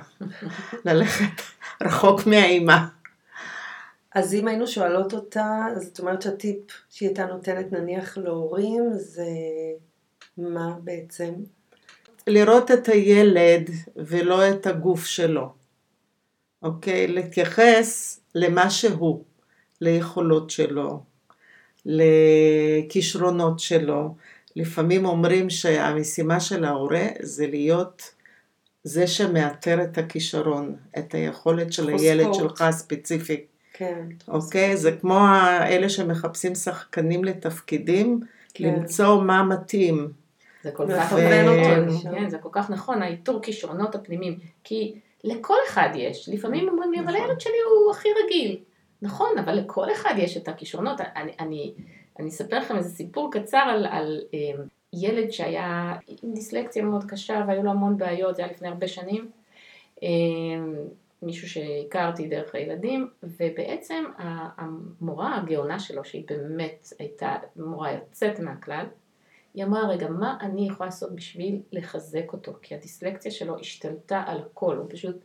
ללכת 0.86 1.42
רחוק 1.82 2.26
מהאימה. 2.26 2.88
אז 4.14 4.34
אם 4.34 4.48
היינו 4.48 4.66
שואלות 4.66 5.14
אותה, 5.14 5.66
אז 5.76 5.86
את 5.86 6.00
אומרת 6.00 6.22
שהטיפ 6.22 6.58
שהיא 6.90 7.08
הייתה 7.08 7.26
נותנת 7.26 7.72
נניח 7.72 8.18
להורים 8.18 8.82
זה 8.94 9.26
מה 10.38 10.76
בעצם? 10.80 11.34
לראות 12.26 12.70
את 12.70 12.88
הילד 12.88 13.70
ולא 13.96 14.50
את 14.50 14.66
הגוף 14.66 15.04
שלו, 15.04 15.52
אוקיי? 16.62 17.08
להתייחס 17.08 18.20
למה 18.34 18.70
שהוא, 18.70 19.24
ליכולות 19.80 20.50
שלו, 20.50 21.02
לכישרונות 21.87 23.61
שלו. 23.61 24.14
לפעמים 24.57 25.05
אומרים 25.05 25.50
שהמשימה 25.50 26.41
של 26.41 26.64
ההורה 26.64 27.07
זה 27.21 27.47
להיות 27.47 28.14
זה 28.85 29.07
שמאתר 29.07 29.83
את 29.83 29.99
הכישרון, 29.99 30.76
את 30.99 31.14
היכולת 31.14 31.73
של 31.73 31.88
הילד 31.88 32.23
ספורט. 32.23 32.35
שלך 32.35 32.62
הספציפי. 32.62 33.45
כן. 33.73 34.05
אוקיי? 34.29 34.77
זה 34.77 34.92
כמו 34.92 35.18
אלה 35.61 35.88
שמחפשים 35.88 36.55
שחקנים 36.55 37.25
לתפקידים, 37.25 38.20
כן. 38.55 38.64
למצוא 38.64 39.23
מה 39.23 39.42
מתאים. 39.42 40.12
זה 40.62 40.70
כל 40.70 40.87
כך 40.97 41.12
ו... 41.12 41.49
אותו, 41.49 42.03
כן, 42.03 42.29
זה 42.29 42.38
כל 42.38 42.49
כך 42.53 42.70
נכון, 42.70 43.03
האיתור 43.03 43.42
כישרונות 43.42 43.94
הפנימיים, 43.94 44.38
כי 44.64 44.94
לכל 45.25 45.57
אחד 45.68 45.88
יש, 45.94 46.29
לפעמים 46.33 46.68
אומרים 46.68 46.92
לי, 46.92 47.01
אבל 47.01 47.09
נכון. 47.09 47.20
הילד 47.20 47.40
שלי 47.40 47.53
הוא 47.70 47.90
הכי 47.90 48.09
רגיל. 48.25 48.59
נכון, 49.02 49.38
אבל 49.38 49.54
לכל 49.54 49.92
אחד 49.92 50.14
יש 50.18 50.37
את 50.37 50.48
הכישרונות. 50.48 51.00
אני, 51.00 51.33
אני, 51.40 51.74
אני 52.18 52.28
אספר 52.28 52.59
לכם 52.59 52.76
איזה 52.76 52.88
סיפור 52.88 53.30
קצר 53.33 53.59
על, 53.59 53.87
על 53.87 54.20
um, 54.30 54.61
ילד 54.92 55.30
שהיה 55.30 55.94
עם 56.22 56.33
דיסלקציה 56.35 56.85
מאוד 56.85 57.04
קשה 57.04 57.44
והיו 57.48 57.62
לו 57.62 57.70
המון 57.70 57.96
בעיות, 57.96 58.37
זה 58.37 58.42
היה 58.42 58.52
לפני 58.52 58.68
הרבה 58.68 58.88
שנים. 58.88 59.30
Um, 59.96 60.02
מישהו 61.22 61.48
שהכרתי 61.48 62.28
דרך 62.28 62.54
הילדים, 62.54 63.09
ובעצם 63.22 64.04
המורה 64.18 65.37
הגאונה 65.37 65.78
שלו, 65.78 66.04
שהיא 66.04 66.24
באמת 66.28 66.88
הייתה 66.98 67.37
מורה 67.57 67.92
יוצאת 67.92 68.40
מהכלל, 68.40 68.87
היא 69.54 69.64
אמרה, 69.64 69.88
רגע, 69.88 70.09
מה 70.09 70.38
אני 70.40 70.66
יכולה 70.66 70.87
לעשות 70.87 71.14
בשביל 71.14 71.62
לחזק 71.72 72.33
אותו? 72.33 72.52
כי 72.62 72.74
הדיסלקציה 72.74 73.30
שלו 73.30 73.59
השתלטה 73.61 74.22
על 74.26 74.38
הכל, 74.38 74.76
הוא 74.76 74.87
פשוט 74.88 75.16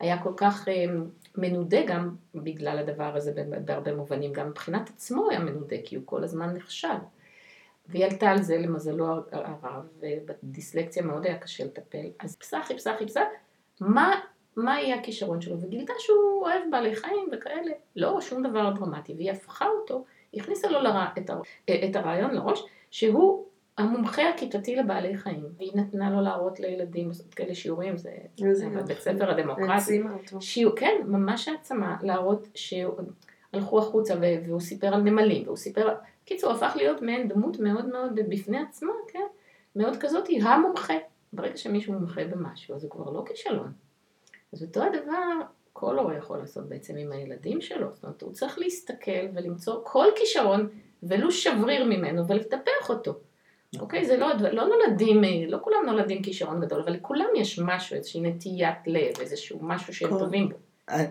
היה 0.00 0.22
כל 0.22 0.32
כך 0.36 0.68
אה, 0.68 0.84
מנודה 1.36 1.78
גם 1.86 2.16
בגלל 2.34 2.78
הדבר 2.78 3.16
הזה 3.16 3.44
בהרבה 3.64 3.94
מובנים, 3.94 4.32
גם 4.32 4.48
מבחינת 4.48 4.88
עצמו 4.88 5.30
היה 5.30 5.38
מנודה, 5.38 5.76
כי 5.84 5.96
הוא 5.96 6.02
כל 6.06 6.24
הזמן 6.24 6.54
נכשל. 6.54 6.88
והיא 7.88 8.04
עלתה 8.04 8.30
על 8.30 8.42
זה 8.42 8.58
למזלו 8.58 9.06
הרב, 9.32 9.88
ובדיסלקציה 10.00 11.02
מאוד 11.02 11.26
היה 11.26 11.38
קשה 11.38 11.64
לטפל. 11.64 12.06
אז 12.18 12.32
חיפשה, 12.32 12.58
חיפשה, 12.64 12.96
חיפשה, 12.98 13.22
מה 13.80 14.20
מה 14.56 14.80
יהיה 14.80 14.96
הכישרון 14.96 15.40
שלו, 15.40 15.60
וגילתה 15.60 15.92
שהוא 15.98 16.42
אוהב 16.42 16.62
בעלי 16.70 16.96
חיים 16.96 17.28
וכאלה, 17.32 17.72
לא 17.96 18.20
שום 18.20 18.42
דבר 18.42 18.70
דרמטי, 18.70 19.14
והיא 19.14 19.32
הפכה 19.32 19.66
אותו, 19.66 20.04
הכניסה 20.34 20.68
לו 20.68 20.80
לרע, 20.80 21.06
את, 21.18 21.30
הר, 21.30 21.40
את 21.64 21.96
הרעיון 21.96 22.34
לראש, 22.34 22.62
שהוא 22.90 23.46
המומחה 23.78 24.28
הכיתתי 24.28 24.76
לבעלי 24.76 25.16
חיים, 25.16 25.44
והיא 25.58 25.72
נתנה 25.74 26.10
לו 26.10 26.20
להראות 26.20 26.60
לילדים, 26.60 27.08
לעשות 27.08 27.34
כאלה 27.34 27.54
שיעורים, 27.54 27.96
זה, 27.96 28.10
זה 28.52 28.68
בית 28.86 29.00
ספר 29.00 29.30
הדמוקרטי, 29.30 30.02
שיעור, 30.40 30.76
כן, 30.76 30.94
ממש 31.06 31.48
העצמה, 31.48 31.96
להראות 32.02 32.48
שהלכו 32.54 33.78
החוצה 33.78 34.14
והוא 34.46 34.60
סיפר 34.60 34.94
על 34.94 35.00
נמלים, 35.00 35.42
והוא 35.44 35.56
סיפר, 35.56 35.94
קיצור, 36.24 36.52
הפך 36.52 36.72
להיות 36.76 37.02
מעין 37.02 37.28
דמות 37.28 37.58
מאוד 37.58 37.86
מאוד 37.86 38.20
בפני 38.28 38.58
עצמה, 38.58 38.92
כן, 39.08 39.26
מאוד 39.76 39.96
כזאת, 39.96 40.26
היא 40.26 40.42
המומחה, 40.42 40.94
ברגע 41.32 41.56
שמישהו 41.56 41.92
מומחה 41.92 42.24
במשהו, 42.24 42.74
אז 42.74 42.84
הוא 42.84 42.90
כבר 42.90 43.10
לא 43.10 43.22
כישלון. 43.26 43.72
אז 44.52 44.62
אותו 44.62 44.82
הדבר 44.82 45.40
כל 45.72 45.98
הורה 45.98 46.16
יכול 46.16 46.38
לעשות 46.38 46.68
בעצם 46.68 46.96
עם 46.96 47.12
הילדים 47.12 47.60
שלו. 47.60 47.86
זאת 47.94 48.04
אומרת, 48.04 48.22
הוא 48.22 48.32
צריך 48.32 48.58
להסתכל 48.58 49.26
ולמצוא 49.34 49.80
כל 49.84 50.06
כישרון, 50.16 50.68
ולו 51.02 51.32
שבריר 51.32 51.84
ממנו, 51.84 52.26
ולטפח 52.26 52.88
אותו. 52.88 53.14
אוקיי? 53.78 54.06
זה 54.06 54.16
לא, 54.16 54.28
לא 54.52 54.66
נולדים, 54.66 55.22
לא 55.48 55.58
כולם 55.62 55.78
נולדים 55.86 56.22
כישרון 56.22 56.60
גדול, 56.60 56.80
אבל 56.80 56.92
לכולם 56.92 57.26
יש 57.36 57.58
משהו, 57.58 57.96
איזושהי 57.96 58.20
נטיית 58.20 58.86
לב, 58.86 59.20
איזשהו 59.20 59.58
משהו 59.62 59.94
שהם 59.94 60.10
טובים 60.18 60.48
בו. 60.48 60.56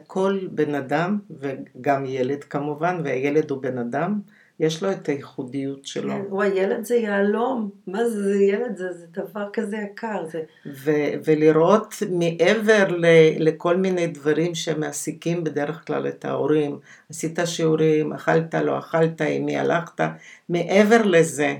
כל 0.07 0.39
בן 0.51 0.75
אדם, 0.75 1.19
וגם 1.39 2.05
ילד 2.05 2.43
כמובן, 2.43 3.01
והילד 3.03 3.51
הוא 3.51 3.61
בן 3.61 3.77
אדם, 3.77 4.19
יש 4.59 4.83
לו 4.83 4.91
את 4.91 5.09
הייחודיות 5.09 5.85
שלו. 5.85 6.13
כן, 6.13 6.21
וואי, 6.29 6.47
ילד 6.47 6.83
זה 6.85 6.95
יהלום, 6.95 7.69
מה 7.87 8.09
זה, 8.09 8.23
זה 8.23 8.43
ילד, 8.43 8.77
זה, 8.77 8.93
זה 8.93 9.05
דבר 9.11 9.49
כזה 9.53 9.77
יקר. 9.77 10.25
זה... 10.25 10.41
ו- 10.65 11.13
ולראות 11.25 11.93
מעבר 12.11 12.87
ל- 12.87 13.05
לכל 13.47 13.77
מיני 13.77 14.07
דברים 14.07 14.55
שמעסיקים 14.55 15.43
בדרך 15.43 15.87
כלל 15.87 16.07
את 16.07 16.25
ההורים, 16.25 16.79
עשית 17.09 17.39
שיעורים, 17.45 18.13
אכלת, 18.13 18.55
לא 18.55 18.79
אכלת, 18.79 19.21
עם 19.21 19.45
מי 19.45 19.57
הלכת, 19.57 20.01
מעבר 20.49 21.01
לזה, 21.01 21.55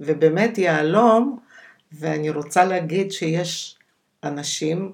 ובאמת 0.00 0.58
יהלום, 0.58 1.38
ואני 1.92 2.30
רוצה 2.30 2.64
להגיד 2.64 3.12
שיש 3.12 3.76
אנשים, 4.24 4.92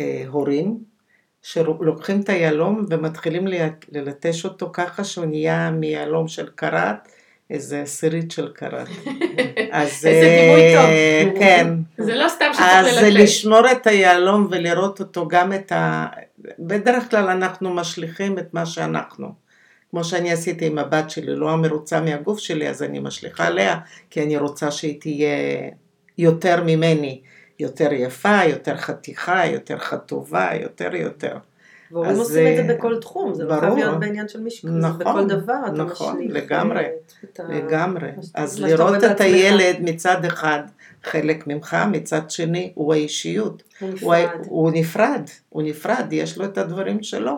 אה, 0.00 0.24
הורים, 0.28 0.78
שלוקחים 1.42 2.20
את 2.20 2.28
היהלום 2.28 2.86
ומתחילים 2.88 3.46
ללטש 3.92 4.44
אותו 4.44 4.70
ככה 4.72 5.04
שהוא 5.04 5.24
נהיה 5.24 5.70
מיהלום 5.70 6.28
של 6.28 6.48
קרת, 6.54 7.08
איזה 7.50 7.82
עשירית 7.82 8.30
של 8.30 8.52
קרת. 8.52 8.88
אז 9.70 10.06
איזה 10.06 10.36
דימוי 10.40 10.74
טוב. 10.74 11.38
כן. 11.38 11.74
זה 11.98 12.14
לא 12.14 12.28
סתם 12.28 12.44
שצריך 12.52 12.68
ללטש. 12.84 12.98
אז 12.98 13.04
לשמור 13.04 13.72
את 13.72 13.86
היהלום 13.86 14.48
ולראות 14.50 15.00
אותו 15.00 15.28
גם 15.28 15.52
את 15.52 15.72
ה... 15.72 16.06
בדרך 16.58 17.10
כלל 17.10 17.28
אנחנו 17.28 17.74
משליכים 17.74 18.38
את 18.38 18.54
מה 18.54 18.66
שאנחנו. 18.66 19.45
כמו 19.96 20.04
שאני 20.04 20.32
עשיתי 20.32 20.66
עם 20.66 20.78
הבת 20.78 21.10
שלי, 21.10 21.36
לא 21.36 21.56
מרוצה 21.56 22.00
מהגוף 22.00 22.38
שלי, 22.38 22.68
אז 22.68 22.82
אני 22.82 22.98
משליכה 22.98 23.46
עליה, 23.46 23.76
כי 24.10 24.22
אני 24.22 24.36
רוצה 24.36 24.70
שהיא 24.70 25.00
תהיה 25.00 25.28
יותר 26.18 26.62
ממני. 26.66 27.20
יותר 27.58 27.92
יפה, 27.92 28.44
יותר 28.44 28.76
חתיכה, 28.76 29.46
יותר 29.46 29.78
חטובה, 29.78 30.48
יותר 30.62 30.94
יותר. 30.94 31.36
והורים 31.92 32.16
עושים 32.16 32.46
את 32.46 32.66
זה 32.66 32.72
אה, 32.72 32.76
בכל 32.78 33.00
תחום, 33.00 33.34
זה 33.34 33.44
לא 33.44 33.48
ברור. 33.48 33.60
חייב 33.60 33.74
להיות 33.76 34.00
בעניין 34.00 34.28
של 34.28 34.40
משקל, 34.40 34.68
זה 34.68 34.78
נכון, 34.78 34.98
בכל 34.98 35.26
דבר, 35.26 35.54
אתה 35.66 35.72
נכון, 35.72 36.16
משליך. 36.18 36.32
לגמרי, 36.44 36.78
אה, 36.84 36.90
את 37.24 37.40
לגמרי. 37.48 38.08
שאתה- 38.22 38.42
אז 38.42 38.60
לראות 38.60 39.04
את. 39.04 39.20
הילד 39.20 39.76
מצד 39.80 40.24
אחד 40.24 40.60
חלק 41.04 41.46
ממך, 41.46 41.76
מצד 41.92 42.30
שני 42.30 42.72
הוא 42.74 42.94
האישיות. 42.94 43.62
הוא 43.80 43.90
הוא, 44.00 44.14
נפרד. 44.14 44.30
הוא 44.48 44.70
נפרד, 44.70 45.22
הוא 45.48 45.62
נפרד, 45.62 46.06
יש 46.10 46.38
לו 46.38 46.44
את 46.44 46.58
הדברים 46.58 47.02
שלו. 47.02 47.32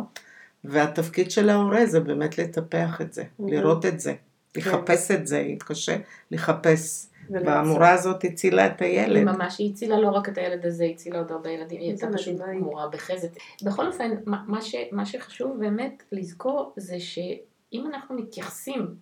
והתפקיד 0.69 1.31
של 1.31 1.49
ההורה 1.51 1.87
זה 1.87 2.01
באמת 2.01 2.39
לטפח 2.39 3.01
את 3.01 3.13
זה, 3.13 3.23
Mhm. 3.23 3.43
לראות 3.51 3.87
את 3.87 4.01
זה, 4.01 4.15
כן. 4.55 4.61
לחפש 4.61 5.11
את 5.11 5.27
זה, 5.27 5.45
קשה 5.59 5.97
לחפש. 6.31 7.07
והמורה 7.31 7.91
הזאת 7.93 8.25
הצילה 8.25 8.67
את 8.67 8.81
הילד. 8.83 9.23
ממש, 9.25 9.59
היא 9.59 9.73
הצילה 9.73 10.01
לא 10.01 10.09
רק 10.09 10.29
את 10.29 10.39
הילד 10.39 10.67
הזה, 10.67 10.85
היא 10.85 10.95
הצילה 10.95 11.19
עוד 11.19 11.33
הרבה 11.33 11.51
ילדים, 11.51 11.81
היא 11.81 11.89
הייתה 11.89 12.07
פשוט. 12.13 12.35
מורה 12.61 12.89
בחזת. 12.89 13.31
בכל 13.63 13.87
אופן, 13.87 14.11
מה, 14.27 14.63
ש, 14.63 14.75
מה 14.93 15.07
שחשוב 15.07 15.57
באמת 15.61 16.03
לזכור 16.13 16.73
זה 16.77 17.01
שאם 17.01 17.87
אנחנו 17.87 18.17
מתייחסים 18.17 18.95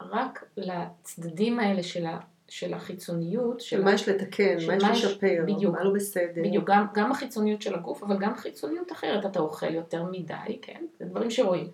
רק 0.00 0.44
לצדדים 0.56 1.58
האלה 1.60 1.82
של, 1.82 2.04
של 2.52 2.74
החיצוניות, 2.74 3.60
של 3.60 3.76
של 3.76 3.84
מה 3.84 3.92
יש 3.92 4.08
לתקן, 4.08 4.56
מה 4.66 4.76
יש 4.76 4.82
לשפר, 4.84 5.42
בדיוק. 5.42 5.74
מה 5.74 5.84
לא 5.84 5.92
בסדר. 5.94 6.42
בדיוק, 6.44 6.64
גם, 6.66 6.86
גם 6.94 7.12
החיצוניות 7.12 7.62
של 7.62 7.74
הגוף, 7.74 8.02
אבל 8.02 8.18
גם 8.18 8.36
חיצוניות 8.36 8.92
אחרת, 8.92 9.26
אתה 9.26 9.40
אוכל 9.40 9.74
יותר 9.74 10.04
מדי, 10.04 10.58
כן? 10.62 10.84
זה 10.98 11.04
דברים 11.04 11.30
שרואים. 11.30 11.66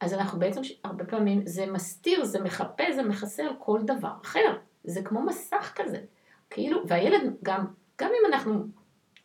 אז 0.00 0.14
אנחנו 0.14 0.38
בעצם, 0.38 0.60
הרבה 0.84 1.04
פעמים, 1.04 1.46
זה 1.46 1.66
מסתיר, 1.66 2.24
זה 2.24 2.40
מחפה, 2.40 2.84
זה 2.94 3.02
מכסה 3.02 3.42
על 3.42 3.54
כל 3.58 3.80
דבר 3.84 4.12
אחר. 4.22 4.56
זה 4.84 5.02
כמו 5.02 5.22
מסך 5.22 5.72
כזה. 5.76 5.98
כאילו, 6.50 6.80
והילד 6.88 7.36
גם, 7.42 7.66
גם 8.00 8.10
אם 8.20 8.34
אנחנו 8.34 8.64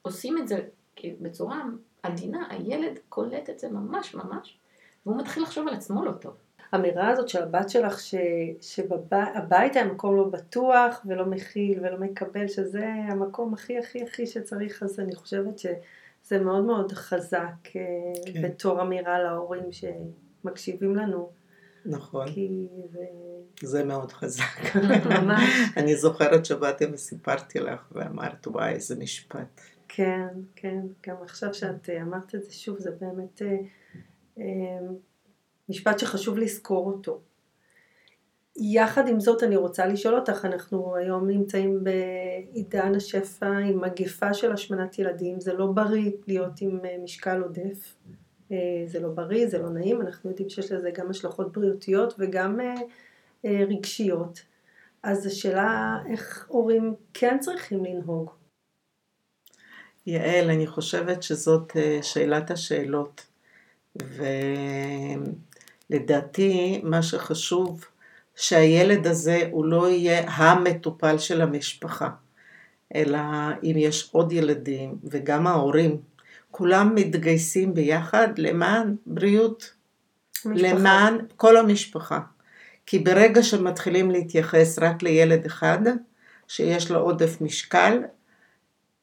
עושים 0.01 0.37
את 0.37 0.47
זה 0.47 0.59
כאילו 0.95 1.17
בצורה 1.21 1.63
עדינה, 2.03 2.47
הילד 2.49 2.99
קולט 3.09 3.49
את 3.49 3.59
זה 3.59 3.69
ממש 3.69 4.15
ממש, 4.15 4.57
והוא 5.05 5.17
מתחיל 5.17 5.43
לחשוב 5.43 5.67
על 5.67 5.73
עצמו 5.73 6.05
לא 6.05 6.11
טוב. 6.11 6.33
האמירה 6.73 7.09
הזאת 7.09 7.29
של 7.29 7.43
הבת 7.43 7.69
שלך, 7.69 7.99
ש, 7.99 8.15
שהבית 8.61 9.75
היה 9.75 9.85
מקום 9.85 10.17
לא 10.17 10.23
בטוח 10.23 11.01
ולא 11.05 11.25
מכיל 11.25 11.79
ולא 11.79 11.97
מקבל, 11.97 12.47
שזה 12.47 12.87
המקום 13.09 13.53
הכי 13.53 13.77
הכי 13.77 14.03
הכי 14.03 14.27
שצריך, 14.27 14.83
אז 14.83 14.99
אני 14.99 15.15
חושבת 15.15 15.59
שזה 15.59 16.39
מאוד 16.39 16.63
מאוד 16.63 16.91
חזק 16.91 17.53
כן. 17.63 17.79
כן. 18.33 18.41
בתור 18.41 18.81
אמירה 18.81 19.23
להורים 19.23 19.69
שמקשיבים 19.71 20.95
לנו, 20.95 21.29
נכון, 21.85 22.27
כי 22.31 22.67
זה 22.91 23.05
זה 23.61 23.83
מאוד 23.83 24.11
חזק. 24.11 24.75
ממש, 25.21 25.49
אני 25.77 25.95
זוכרת 25.95 26.45
שבאתי 26.45 26.85
וסיפרתי 26.93 27.59
לך 27.59 27.91
ואמרת, 27.91 28.47
וואי, 28.47 28.73
איזה 28.73 28.95
משפט. 28.95 29.61
כן, 29.87 30.27
כן, 30.55 30.81
גם 31.07 31.15
עכשיו 31.23 31.53
שאת 31.53 31.89
אה, 31.89 32.01
אמרת 32.01 32.35
את 32.35 32.43
זה 32.43 32.53
שוב, 32.53 32.79
זה 32.79 32.91
באמת 33.01 33.41
אה, 33.41 33.57
אה, 34.39 34.87
משפט 35.69 35.99
שחשוב 35.99 36.37
לזכור 36.37 36.87
אותו. 36.87 37.21
יחד 38.55 39.07
עם 39.07 39.19
זאת 39.19 39.43
אני 39.43 39.55
רוצה 39.55 39.87
לשאול 39.87 40.15
אותך, 40.15 40.45
אנחנו 40.45 40.95
היום 40.95 41.27
נמצאים 41.27 41.83
בעידן 41.83 42.95
השפע 42.95 43.57
עם 43.57 43.81
מגפה 43.81 44.33
של 44.33 44.51
השמנת 44.51 44.99
ילדים, 44.99 45.39
זה 45.39 45.53
לא 45.53 45.65
בריא 45.65 46.11
להיות 46.27 46.61
עם 46.61 46.79
אה, 46.85 46.97
משקל 47.03 47.41
עודף, 47.41 47.95
אה, 48.51 48.57
זה 48.85 48.99
לא 48.99 49.09
בריא, 49.09 49.47
זה 49.47 49.57
לא 49.57 49.69
נעים, 49.69 50.01
אנחנו 50.01 50.29
יודעים 50.29 50.49
שיש 50.49 50.71
לזה 50.71 50.91
גם 50.91 51.09
השלכות 51.09 51.51
בריאותיות 51.51 52.13
וגם 52.19 52.59
אה, 52.59 53.65
רגשיות. 53.69 54.41
אז 55.03 55.25
השאלה 55.25 55.97
איך 56.09 56.45
הורים 56.47 56.95
כן 57.13 57.37
צריכים 57.39 57.85
לנהוג. 57.85 58.31
יעל, 60.05 60.49
אני 60.49 60.67
חושבת 60.67 61.23
שזאת 61.23 61.73
שאלת 62.01 62.51
השאלות. 62.51 63.25
ולדעתי, 65.93 66.81
מה 66.83 67.01
שחשוב, 67.03 67.85
שהילד 68.35 69.07
הזה 69.07 69.47
הוא 69.51 69.65
לא 69.65 69.89
יהיה 69.89 70.29
המטופל 70.29 71.17
של 71.17 71.41
המשפחה, 71.41 72.09
אלא 72.95 73.19
אם 73.63 73.73
יש 73.77 74.09
עוד 74.11 74.31
ילדים 74.31 74.95
וגם 75.03 75.47
ההורים, 75.47 75.97
כולם 76.51 76.95
מתגייסים 76.95 77.73
ביחד 77.73 78.27
למען 78.37 78.95
בריאות, 79.05 79.73
המשפחה. 80.45 80.67
למען 80.67 81.17
כל 81.35 81.57
המשפחה. 81.57 82.19
כי 82.85 82.99
ברגע 82.99 83.43
שמתחילים 83.43 84.11
להתייחס 84.11 84.79
רק 84.79 85.03
לילד 85.03 85.45
אחד, 85.45 85.79
שיש 86.47 86.91
לו 86.91 86.99
עודף 86.99 87.41
משקל, 87.41 87.99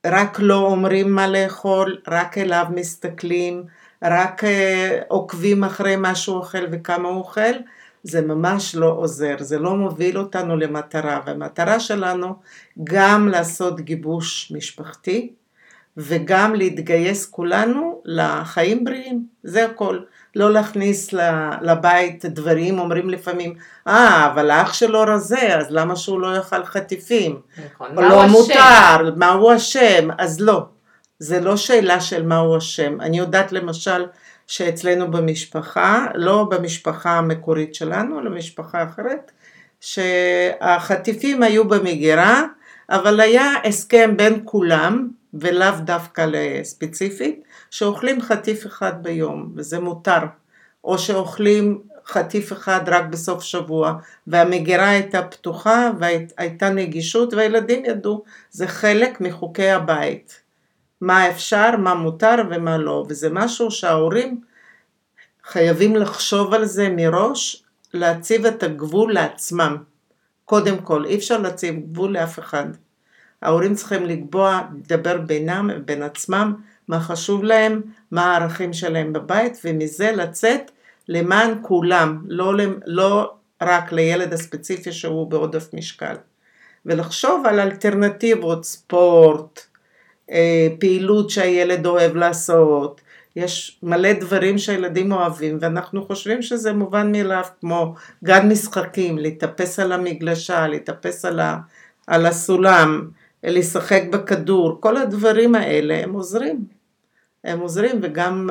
רק 0.07 0.39
לא 0.41 0.67
אומרים 0.67 1.15
מה 1.15 1.29
לאכול, 1.29 2.01
רק 2.09 2.39
אליו 2.39 2.67
מסתכלים, 2.75 3.65
רק 4.03 4.45
אה, 4.45 4.99
עוקבים 5.09 5.65
אחרי 5.65 5.97
מה 5.97 6.15
שהוא 6.15 6.37
אוכל 6.37 6.65
וכמה 6.73 7.09
הוא 7.09 7.19
אוכל, 7.19 7.53
זה 8.03 8.21
ממש 8.21 8.75
לא 8.75 8.87
עוזר, 8.87 9.37
זה 9.39 9.59
לא 9.59 9.75
מוביל 9.75 10.19
אותנו 10.19 10.57
למטרה, 10.57 11.21
והמטרה 11.27 11.81
שלנו 11.81 12.35
גם 12.85 13.29
לעשות 13.29 13.81
גיבוש 13.81 14.53
משפחתי, 14.57 15.33
וגם 15.97 16.55
להתגייס 16.55 17.27
כולנו 17.27 18.03
לחיים 18.05 18.85
בריאים, 18.85 19.25
זה 19.43 19.65
הכל. 19.65 19.99
לא 20.37 20.53
להכניס 20.53 21.13
לבית 21.63 22.25
דברים, 22.25 22.79
אומרים 22.79 23.11
לפעמים, 23.11 23.55
אה, 23.89 24.27
אבל 24.27 24.51
האח 24.51 24.73
שלו 24.73 25.01
רזה, 25.01 25.57
אז 25.57 25.67
למה 25.71 25.97
שהוא 25.97 26.21
לא 26.21 26.37
יאכל 26.37 26.65
חטיפים? 26.65 27.41
נכון. 27.73 27.95
מה 27.95 28.03
לא 28.03 28.15
הוא 28.15 28.25
אשם? 28.25 28.33
מותר, 28.33 29.15
מה 29.17 29.29
הוא 29.33 29.57
אשם? 29.57 30.09
אז 30.19 30.41
לא. 30.41 30.65
זה 31.21 31.41
לא 31.41 31.57
שאלה 31.57 32.01
של 32.01 32.27
מה 32.27 32.39
הוא 32.39 32.59
אשם. 32.59 33.01
אני 33.01 33.19
יודעת 33.19 33.53
למשל 33.53 34.07
שאצלנו 34.47 35.11
במשפחה, 35.11 36.07
לא 36.15 36.45
במשפחה 36.51 37.11
המקורית 37.11 37.75
שלנו, 37.75 38.21
אלא 38.21 38.31
במשפחה 38.31 38.85
אחרת, 38.85 39.33
שהחטיפים 39.81 41.43
היו 41.43 41.69
במגירה, 41.69 42.45
אבל 42.91 43.21
היה 43.21 43.53
הסכם 43.65 44.17
בין 44.17 44.41
כולם, 44.45 45.09
ולאו 45.35 45.75
דווקא 45.85 46.27
ספציפית, 46.63 47.45
שאוכלים 47.71 48.23
חטיף 48.23 48.67
אחד 48.67 49.03
ביום, 49.03 49.53
וזה 49.57 49.81
מותר. 49.81 50.21
או 50.85 50.99
שאוכלים 50.99 51.83
חטיף 52.07 52.53
אחד 52.53 52.81
רק 52.87 53.05
בסוף 53.05 53.43
שבוע, 53.43 53.95
והמגירה 54.27 54.89
הייתה 54.89 55.23
פתוחה 55.23 55.91
והייתה 55.99 56.71
נגישות, 56.71 57.35
והילדים 57.35 57.85
ידעו, 57.85 58.23
זה 58.51 58.69
חלק 58.69 59.21
מחוקי 59.21 59.71
הבית. 59.71 60.50
מה 61.01 61.31
אפשר, 61.31 61.71
מה 61.79 61.95
מותר 61.95 62.35
ומה 62.51 62.79
לא, 62.79 63.07
וזה 63.09 63.29
משהו 63.31 63.71
שההורים 63.71 64.41
חייבים 65.45 65.97
לחשוב 65.97 66.55
על 66.55 66.65
זה 66.65 66.89
מראש, 66.89 67.65
להציב 67.95 68.47
את 68.47 68.63
הגבול 68.63 69.13
לעצמם. 69.13 69.77
קודם 70.45 70.79
כל, 70.79 71.05
אי 71.05 71.17
אפשר 71.17 71.39
להציב 71.39 71.75
גבול 71.75 72.13
לאף 72.13 72.39
אחד. 72.39 72.65
ההורים 73.43 73.75
צריכים 73.75 74.05
לקבוע, 74.05 74.61
לדבר 74.85 75.19
בינם, 75.19 75.71
בין 75.85 76.03
עצמם, 76.03 76.55
מה 76.89 77.01
חשוב 77.01 77.45
להם, 77.45 77.83
מה 78.11 78.33
הערכים 78.33 78.73
שלהם 78.73 79.13
בבית, 79.13 79.61
ומזה 79.65 80.13
לצאת 80.13 80.71
למען 81.09 81.59
כולם, 81.63 82.23
לא, 82.27 82.53
לא 82.87 83.35
רק 83.63 83.93
לילד 83.93 84.33
הספציפי 84.33 84.93
שהוא 84.93 85.31
בעודף 85.31 85.75
משקל. 85.75 86.15
ולחשוב 86.87 87.47
על 87.47 87.61
אלטרנטיבות, 87.61 88.65
ספורט, 88.65 89.67
פעילות 90.79 91.31
שהילד 91.31 91.87
אוהב 91.87 92.17
לעשות, 92.17 93.01
יש 93.37 93.79
מלא 93.83 94.13
דברים 94.13 94.59
שהילדים 94.59 95.13
אוהבים 95.13 95.59
ואנחנו 95.61 96.07
חושבים 96.07 96.43
שזה 96.43 96.73
מובן 96.73 97.13
מאליו 97.13 97.45
כמו 97.61 97.95
גן 98.25 98.49
משחקים, 98.49 99.19
להתאפס 99.19 99.79
על 99.79 99.93
המגלשה, 99.93 100.69
להתאפס 100.69 101.25
על, 101.25 101.41
ה, 101.41 101.59
על 102.07 102.27
הסולם, 102.27 103.11
לשחק 103.45 104.03
בכדור, 104.11 104.77
כל 104.81 104.97
הדברים 104.97 105.55
האלה 105.55 106.03
הם 106.03 106.13
עוזרים. 106.13 106.65
הם 107.45 107.61
עוזרים 107.61 107.99
וגם 108.03 108.51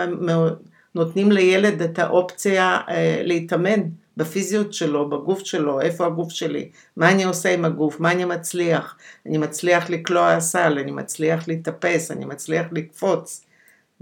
נותנים 0.96 1.32
לילד 1.32 1.82
את 1.82 2.00
האופציה 2.00 2.78
אה, 2.90 3.22
להתאמן 3.24 3.82
בפיזיות 4.20 4.74
שלו, 4.74 5.10
בגוף 5.10 5.40
שלו, 5.40 5.82
איפה 5.82 6.06
הגוף 6.06 6.32
שלי, 6.32 6.70
מה 6.98 7.12
אני 7.12 7.24
עושה 7.24 7.54
עם 7.54 7.66
הגוף, 7.66 8.00
מה 8.00 8.12
אני 8.12 8.26
מצליח, 8.26 8.98
אני 9.26 9.38
מצליח 9.38 9.90
לקלוע 9.90 10.32
הסל, 10.32 10.78
אני 10.80 10.92
מצליח 10.92 11.48
להתאפס, 11.48 12.12
אני 12.12 12.26
מצליח 12.26 12.66
לקפוץ. 12.72 13.46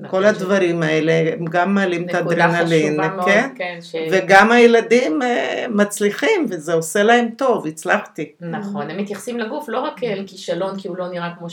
כל 0.09 0.25
הדברים 0.25 0.83
האלה 0.83 1.33
הם 1.33 1.45
גם 1.45 1.73
מעלים 1.75 2.09
את 2.09 2.15
האדרנלין, 2.15 2.99
כן? 3.25 3.49
כן 3.55 3.79
ש... 3.81 3.95
וגם 4.11 4.51
הילדים 4.51 5.21
uh, 5.21 5.25
מצליחים 5.69 6.45
וזה 6.49 6.73
עושה 6.73 7.03
להם 7.03 7.29
טוב, 7.37 7.67
הצלחתי. 7.67 8.31
נכון, 8.41 8.89
הם 8.89 8.97
מתייחסים 8.97 9.39
לגוף 9.39 9.69
לא 9.69 9.79
רק 9.79 9.93
כאל 9.99 10.23
כישלון 10.27 10.79
כי 10.79 10.87
הוא 10.87 10.97
לא 10.97 11.07
נראה 11.07 11.29
כמו 11.39 11.47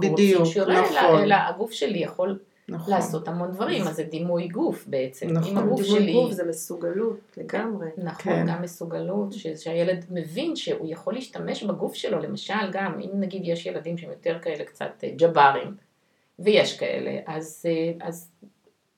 בדיוק, 0.00 0.44
שיראה, 0.44 0.80
נכון. 0.80 0.94
אלא, 0.94 1.22
אלא 1.22 1.34
הגוף 1.34 1.72
שלי 1.72 1.98
יכול 1.98 2.38
נכון. 2.68 2.94
לעשות 2.94 3.28
המון 3.28 3.50
דברים, 3.52 3.82
אז 3.82 3.96
זה 3.96 4.02
דימוי 4.02 4.48
גוף 4.48 4.84
בעצם. 4.86 5.26
נכון. 5.30 5.50
אם 5.52 5.58
הגוף 5.58 5.80
דימוי 5.82 6.00
שלי... 6.00 6.12
גוף 6.12 6.32
זה 6.32 6.44
מסוגלות 6.44 7.18
לגמרי. 7.36 7.88
נכון, 7.98 8.32
כן. 8.32 8.46
גם 8.48 8.62
מסוגלות, 8.62 9.32
ש- 9.32 9.46
שהילד 9.46 10.04
מבין 10.10 10.56
שהוא 10.56 10.86
יכול 10.90 11.14
להשתמש 11.14 11.62
בגוף 11.62 11.94
שלו, 11.94 12.18
למשל 12.18 12.70
גם, 12.72 13.00
אם 13.00 13.10
נגיד 13.20 13.42
יש 13.44 13.66
ילדים 13.66 13.98
שהם 13.98 14.10
יותר 14.10 14.38
כאלה 14.42 14.64
קצת 14.64 15.04
אה, 15.04 15.10
ג'ברים, 15.16 15.74
ויש 16.38 16.78
כאלה, 16.78 17.20
אז, 17.26 17.64
אה, 17.68 18.06
אז 18.06 18.30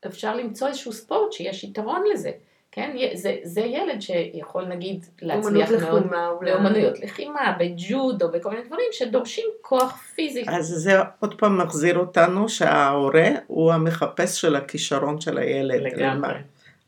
אפשר 0.07 0.37
למצוא 0.37 0.69
איזשהו 0.69 0.93
ספורט 0.93 1.33
שיש 1.33 1.65
יתרון 1.65 2.03
לזה. 2.13 2.31
כן, 2.73 2.91
זה, 3.15 3.37
זה 3.43 3.61
ילד 3.61 4.01
שיכול 4.03 4.65
נגיד 4.65 5.05
להצליח 5.23 5.71
מאוד 5.71 5.83
לחימה, 5.83 6.29
אולי. 6.29 6.51
לאומנויות 6.51 7.01
לחימה, 7.01 7.57
בג'ודו, 7.61 8.29
בכל 8.31 8.51
מיני 8.51 8.63
דברים 8.67 8.87
שדורשים 8.93 9.47
כוח 9.61 10.03
פיזי. 10.15 10.45
אז 10.49 10.67
זה 10.67 10.93
עוד 11.21 11.35
פעם 11.39 11.59
מחזיר 11.59 11.99
אותנו 11.99 12.49
שההורה 12.49 13.29
הוא 13.47 13.73
המחפש 13.73 14.41
של 14.41 14.57
הכישרון 14.57 15.21
של 15.21 15.39
הילד. 15.39 15.81
לגמרי. 15.81 16.05
למה- 16.29 16.33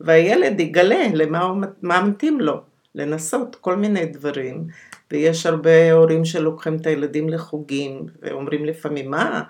והילד 0.01 0.61
יגלה 0.61 1.05
למה 1.14 1.40
הוא, 1.42 1.57
מתאים 1.83 2.40
לו, 2.40 2.61
לנסות 2.95 3.57
כל 3.61 3.77
מיני 3.77 4.07
דברים. 4.07 4.64
ויש 5.11 5.47
הרבה 5.47 5.92
הורים 5.92 6.25
שלוקחים 6.25 6.77
את 6.77 6.87
הילדים 6.87 7.29
לחוגים, 7.29 8.07
ואומרים 8.23 8.64
לפעמים, 8.64 9.11
מה, 9.11 9.42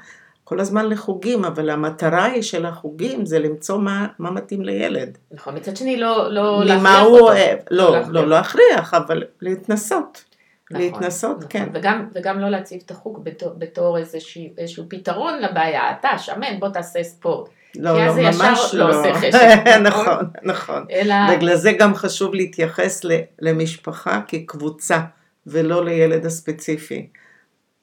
כל 0.44 0.60
הזמן 0.60 0.88
לחוגים, 0.88 1.44
אבל 1.44 1.70
המטרה 1.70 2.24
היא 2.24 2.42
של 2.42 2.66
החוגים 2.66 3.26
זה 3.26 3.38
למצוא 3.38 3.78
מה, 3.78 4.06
מה 4.18 4.30
מתאים 4.30 4.62
לילד. 4.62 5.18
נכון, 5.30 5.56
מצד 5.56 5.76
שני 5.76 5.96
לא, 5.96 6.32
לא 6.32 6.64
להכריח 6.64 6.98
הוא 7.00 7.14
אותו. 7.14 7.26
אוהב, 7.26 7.58
לא, 7.70 7.92
להכריח. 7.92 8.14
לא 8.14 8.28
להכריח, 8.28 8.94
אבל 8.94 9.22
להתנסות. 9.40 10.24
נכון, 10.70 10.84
להתנסות, 10.84 11.36
נכון. 11.36 11.48
כן. 11.50 11.68
וגם, 11.72 12.08
וגם 12.14 12.40
לא 12.40 12.48
להציב 12.48 12.82
את 12.86 12.90
החוג 12.90 13.24
בתור, 13.24 13.50
בתור 13.58 13.98
איזשהו, 13.98 14.42
איזשהו 14.58 14.84
פתרון 14.88 15.38
לבעיה. 15.38 15.90
אתה 15.90 16.18
שמן, 16.18 16.60
בוא 16.60 16.68
תעשה 16.68 17.02
ספורט. 17.02 17.48
לא, 17.76 18.06
לא, 18.06 18.14
ממש 18.14 18.74
לא 18.74 18.90
לא. 18.90 18.98
עושה 18.98 19.14
חשק, 19.14 19.66
נכון? 19.84 20.04
נכון, 20.04 20.30
נכון. 20.42 20.86
אלא, 20.90 21.14
בגלל 21.36 21.56
זה 21.56 21.72
גם 21.72 21.94
חשוב 21.94 22.34
להתייחס 22.34 23.00
למשפחה 23.40 24.20
כקבוצה, 24.28 24.98
ולא 25.46 25.84
לילד 25.84 26.26
הספציפי. 26.26 27.08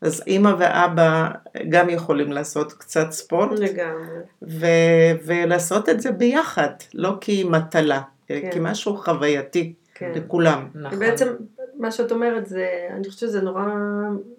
אז 0.01 0.23
אימא 0.27 0.51
ואבא 0.59 1.29
גם 1.69 1.89
יכולים 1.89 2.31
לעשות 2.31 2.73
קצת 2.73 3.12
ספורט, 3.12 3.59
לגמרי. 3.59 4.19
ו- 4.41 5.15
ולעשות 5.25 5.89
את 5.89 6.01
זה 6.01 6.12
ביחד, 6.12 6.69
לא 6.93 7.17
כמטלה, 7.21 8.01
כן. 8.27 8.49
כמשהו 8.53 8.97
חווייתי 8.97 9.73
כן. 9.95 10.12
לכולם. 10.15 10.67
נכון. 10.75 10.99
בעצם 10.99 11.27
מה 11.75 11.91
שאת 11.91 12.12
אומרת 12.12 12.45
זה, 12.45 12.67
אני 12.89 13.03
חושבת 13.03 13.19
שזה 13.19 13.41
נורא 13.41 13.63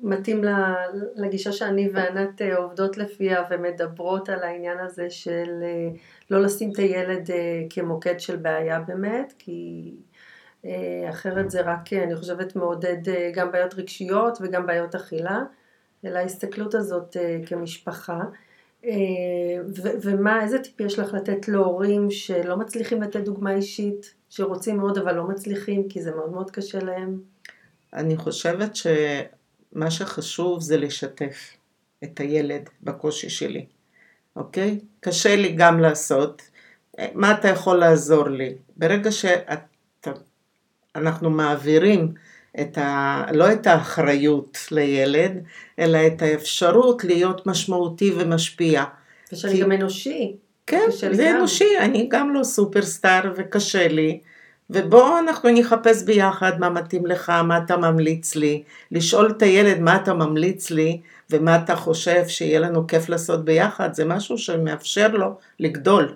מתאים 0.03 0.45
ל- 0.45 0.75
לגישה 1.17 1.53
שאני 1.53 1.89
וענת 1.95 2.43
אה, 2.43 2.57
עובדות 2.57 2.99
לפיה 2.99 3.43
ומדברות 3.51 4.29
על 4.29 4.43
העניין 4.43 4.79
הזה 4.81 5.11
של 5.11 5.51
אה, 5.63 5.89
לא 6.31 6.43
לשים 6.43 6.71
את 6.73 6.79
הילד 6.79 7.31
אה, 7.31 7.37
כמוקד 7.71 8.21
של 8.21 8.37
בעיה 8.37 8.81
באמת, 8.81 9.33
כי 9.39 9.91
אחרת 11.11 11.51
זה 11.51 11.61
רק, 11.61 11.93
אה, 11.93 12.05
אני 12.05 12.17
חושבת, 12.17 12.57
מעודד 12.57 13.09
אה, 13.09 13.31
גם 13.35 13.53
בעיות 13.53 13.75
רגשיות 13.75 14.39
וגם 14.41 14.67
בעיות 14.67 14.95
אכילה, 14.95 15.39
אלא 16.05 16.19
ההסתכלות 16.19 16.75
הזאת 16.75 17.17
אה, 17.17 17.39
כמשפחה. 17.47 18.21
אה, 18.85 18.91
ו- 19.83 19.97
ומה, 20.03 20.43
איזה 20.43 20.59
טיפ 20.59 20.81
יש 20.81 20.99
לך 20.99 21.15
לתת 21.15 21.49
להורים 21.49 22.11
שלא 22.11 22.57
מצליחים 22.57 23.03
לתת 23.03 23.21
דוגמה 23.21 23.55
אישית, 23.55 24.15
שרוצים 24.31 24.77
מאוד 24.77 24.99
אבל 24.99 25.15
לא 25.15 25.29
מצליחים 25.29 25.89
כי 25.89 26.03
זה 26.03 26.11
מאוד 26.11 26.33
מאוד 26.33 26.51
קשה 26.51 26.79
להם? 26.79 27.21
אני 27.95 28.17
חושבת 28.17 28.77
שמה 28.77 29.91
שחשוב 29.91 30.61
זה 30.61 30.77
לשתף 30.77 31.57
את 32.05 32.21
הילד 32.21 32.69
בקושי 32.83 33.31
שלי, 33.31 33.67
אוקיי? 34.37 34.79
קשה 35.01 35.37
לי 35.37 35.53
גם 35.53 35.81
לעשות. 35.81 36.43
מה 37.15 37.33
אתה 37.33 37.49
יכול 37.49 37.77
לעזור 37.77 38.29
לי? 38.29 38.55
ברגע 38.77 39.11
שאנחנו 40.97 41.31
מעבירים 41.31 42.13
את 42.61 42.79
ה... 42.79 43.23
לא 43.33 43.53
את 43.53 43.67
האחריות 43.67 44.59
לילד, 44.71 45.33
אלא 45.79 45.99
את 46.07 46.23
האפשרות 46.23 47.05
להיות 47.05 47.47
משמעותי 47.47 48.13
ומשפיע. 48.19 48.85
ושאני 49.33 49.53
כי- 49.55 49.61
גם 49.61 49.73
אנושי. 49.73 50.37
כן, 50.67 50.83
זה 51.13 51.25
גם. 51.31 51.37
אנושי, 51.37 51.79
אני 51.81 52.09
גם 52.11 52.35
לא 52.35 52.43
סופרסטאר 52.45 53.33
וקשה 53.37 53.89
לי. 53.89 54.21
ובואו 54.71 55.19
אנחנו 55.19 55.51
נחפש 55.51 56.03
ביחד 56.03 56.61
מה 56.61 56.71
מתאים 56.71 57.07
לך, 57.07 57.31
מה 57.31 57.59
אתה 57.59 57.77
ממליץ 57.77 58.35
לי, 58.37 58.63
לשאול 58.93 59.31
את 59.31 59.43
הילד 59.43 59.81
מה 59.81 59.97
אתה 59.97 60.15
ממליץ 60.15 60.71
לי 60.71 61.01
ומה 61.31 61.57
אתה 61.57 61.77
חושב 61.77 62.29
שיהיה 62.29 62.61
לנו 62.61 62.87
כיף 62.87 63.09
לעשות 63.09 63.45
ביחד, 63.45 63.95
זה 63.95 64.05
משהו 64.05 64.39
שמאפשר 64.39 65.09
לו 65.09 65.27
לגדול, 65.61 66.15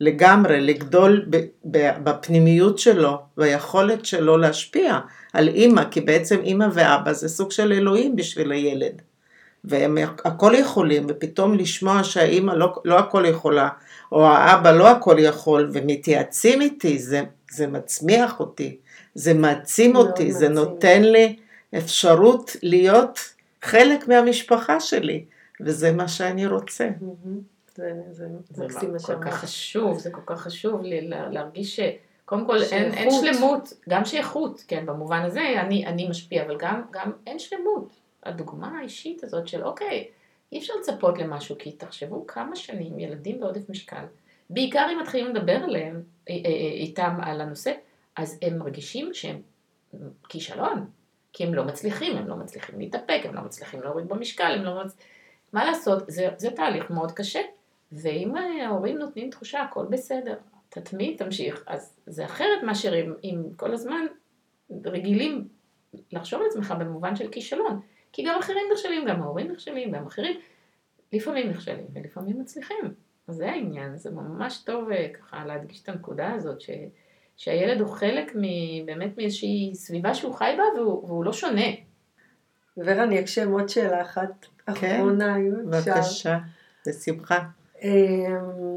לגמרי, 0.00 0.60
לגדול 0.60 1.26
בפנימיות 2.04 2.78
שלו, 2.78 3.18
ביכולת 3.36 4.04
שלו 4.04 4.36
להשפיע 4.36 4.98
על 5.32 5.48
אימא, 5.48 5.84
כי 5.90 6.00
בעצם 6.00 6.40
אימא 6.44 6.66
ואבא 6.72 7.12
זה 7.12 7.28
סוג 7.28 7.50
של 7.50 7.72
אלוהים 7.72 8.16
בשביל 8.16 8.52
הילד. 8.52 9.02
והם 9.64 9.98
הכל 10.24 10.52
יכולים, 10.58 11.06
ופתאום 11.08 11.54
לשמוע 11.54 12.04
שהאימא 12.04 12.52
לא, 12.52 12.74
לא 12.84 12.98
הכל 12.98 13.24
יכולה, 13.26 13.68
או 14.12 14.26
האבא 14.26 14.70
לא 14.70 14.90
הכל 14.90 15.16
יכול, 15.18 15.70
ומתייעצים 15.72 16.60
איתי, 16.60 16.98
זה, 16.98 17.22
זה 17.50 17.66
מצמיח 17.66 18.40
אותי, 18.40 18.76
זה 19.14 19.34
מעצים 19.34 19.96
אותי, 19.96 20.32
זה 20.32 20.48
מעצים. 20.48 20.64
נותן 20.64 21.02
לי 21.02 21.36
אפשרות 21.76 22.56
להיות 22.62 23.18
חלק 23.62 24.08
מהמשפחה 24.08 24.80
שלי, 24.80 25.24
וזה 25.60 25.92
מה 25.92 26.08
שאני 26.08 26.46
רוצה. 26.46 26.88
מהמם. 27.00 27.51
זה, 27.74 27.92
זה 28.10 28.26
זה 28.50 28.64
מקסים 28.64 28.92
מה 28.92 28.98
כל 28.98 29.06
שאמרת. 29.06 29.24
כך 29.24 29.34
חשוב, 29.34 29.98
זה 29.98 30.10
כל 30.10 30.20
כך 30.26 30.40
חשוב 30.40 30.82
לי 30.82 31.00
לה- 31.08 31.28
להרגיש 31.28 31.80
שקודם 31.80 32.46
כל 32.46 32.56
אין, 32.72 32.92
אין. 32.92 33.10
שלמות, 33.10 33.72
גם 33.88 34.04
שייכות, 34.04 34.64
כן, 34.68 34.86
במובן 34.86 35.22
הזה 35.22 35.60
אני, 35.60 35.86
אני 35.86 36.08
משפיע, 36.08 36.44
אבל 36.46 36.56
גם, 36.58 36.82
גם 36.90 37.12
אין 37.26 37.38
שלמות. 37.38 37.92
הדוגמה 38.22 38.78
האישית 38.78 39.24
הזאת 39.24 39.48
של 39.48 39.64
אוקיי, 39.64 40.08
אי 40.52 40.58
אפשר 40.58 40.72
לצפות 40.80 41.18
למשהו, 41.18 41.56
כי 41.58 41.72
תחשבו 41.72 42.26
כמה 42.26 42.56
שנים 42.56 42.98
ילדים 42.98 43.40
בעודף 43.40 43.70
משקל, 43.70 44.04
בעיקר 44.50 44.88
אם 44.92 44.98
מתחילים 45.00 45.34
לדבר 45.34 45.56
עליהם, 45.64 46.02
אה, 46.30 46.34
אה, 46.34 46.40
אה, 46.44 46.50
איתם 46.72 47.16
על 47.22 47.40
הנושא, 47.40 47.72
אז 48.16 48.38
הם 48.42 48.58
מרגישים 48.58 49.14
שהם 49.14 49.40
כישלון, 50.28 50.86
כי 51.32 51.44
הם 51.44 51.54
לא 51.54 51.64
מצליחים, 51.64 52.16
הם 52.16 52.28
לא 52.28 52.36
מצליחים 52.36 52.78
להתאפק, 52.78 53.20
הם 53.24 53.34
לא 53.34 53.40
מצליחים 53.42 53.82
להוריד 53.82 54.08
במשקל, 54.08 54.54
הם 54.58 54.64
לא 54.64 54.84
מצ... 54.84 54.96
מה 55.52 55.64
לעשות, 55.64 56.02
זה, 56.08 56.28
זה 56.36 56.50
תהליך 56.50 56.90
מאוד 56.90 57.12
קשה. 57.12 57.40
ואם 57.92 58.34
ההורים 58.36 58.98
נותנים 58.98 59.30
תחושה 59.30 59.62
הכל 59.62 59.86
בסדר, 59.90 60.36
תתמיד, 60.68 61.16
תמשיך, 61.18 61.64
אז 61.66 61.96
זה 62.06 62.24
אחרת 62.24 62.62
מאשר 62.62 62.94
אם, 63.00 63.12
אם 63.24 63.42
כל 63.56 63.74
הזמן 63.74 64.06
רגילים 64.84 65.48
לחשוב 66.12 66.40
על 66.40 66.46
עצמך 66.46 66.74
במובן 66.78 67.16
של 67.16 67.28
כישלון. 67.28 67.80
כי 68.12 68.22
גם 68.22 68.38
אחרים 68.38 68.62
נכשלים, 68.72 69.04
גם 69.06 69.22
ההורים 69.22 69.52
נכשלים, 69.52 69.90
גם 69.90 70.06
אחרים 70.06 70.40
לפעמים 71.12 71.50
נכשלים 71.50 71.86
ולפעמים 71.94 72.40
מצליחים. 72.40 72.94
אז 73.28 73.34
זה 73.34 73.50
העניין, 73.50 73.96
זה 73.96 74.10
ממש 74.10 74.62
טוב 74.64 74.90
אה, 74.90 75.08
ככה 75.08 75.44
להדגיש 75.44 75.82
את 75.82 75.88
הנקודה 75.88 76.32
הזאת, 76.32 76.60
ש, 76.60 76.70
שהילד 77.36 77.80
הוא 77.80 77.88
חלק 77.88 78.36
מ, 78.36 78.40
באמת 78.86 79.18
מאיזושהי 79.18 79.70
סביבה 79.74 80.14
שהוא 80.14 80.34
חי 80.34 80.54
בה 80.56 80.80
והוא, 80.80 81.04
והוא 81.04 81.24
לא 81.24 81.32
שונה. 81.32 81.66
ורה, 82.76 83.02
אני 83.02 83.20
אקשה 83.20 83.42
עם 83.42 83.52
עוד 83.52 83.68
שאלה 83.68 84.02
אחת 84.02 84.46
כן, 84.74 84.96
אחרונה, 84.96 85.36
אם 85.36 85.72
אפשר. 85.74 85.94
בבקשה, 85.94 86.38
בשמחה. 86.86 87.38
אמ, 87.82 88.76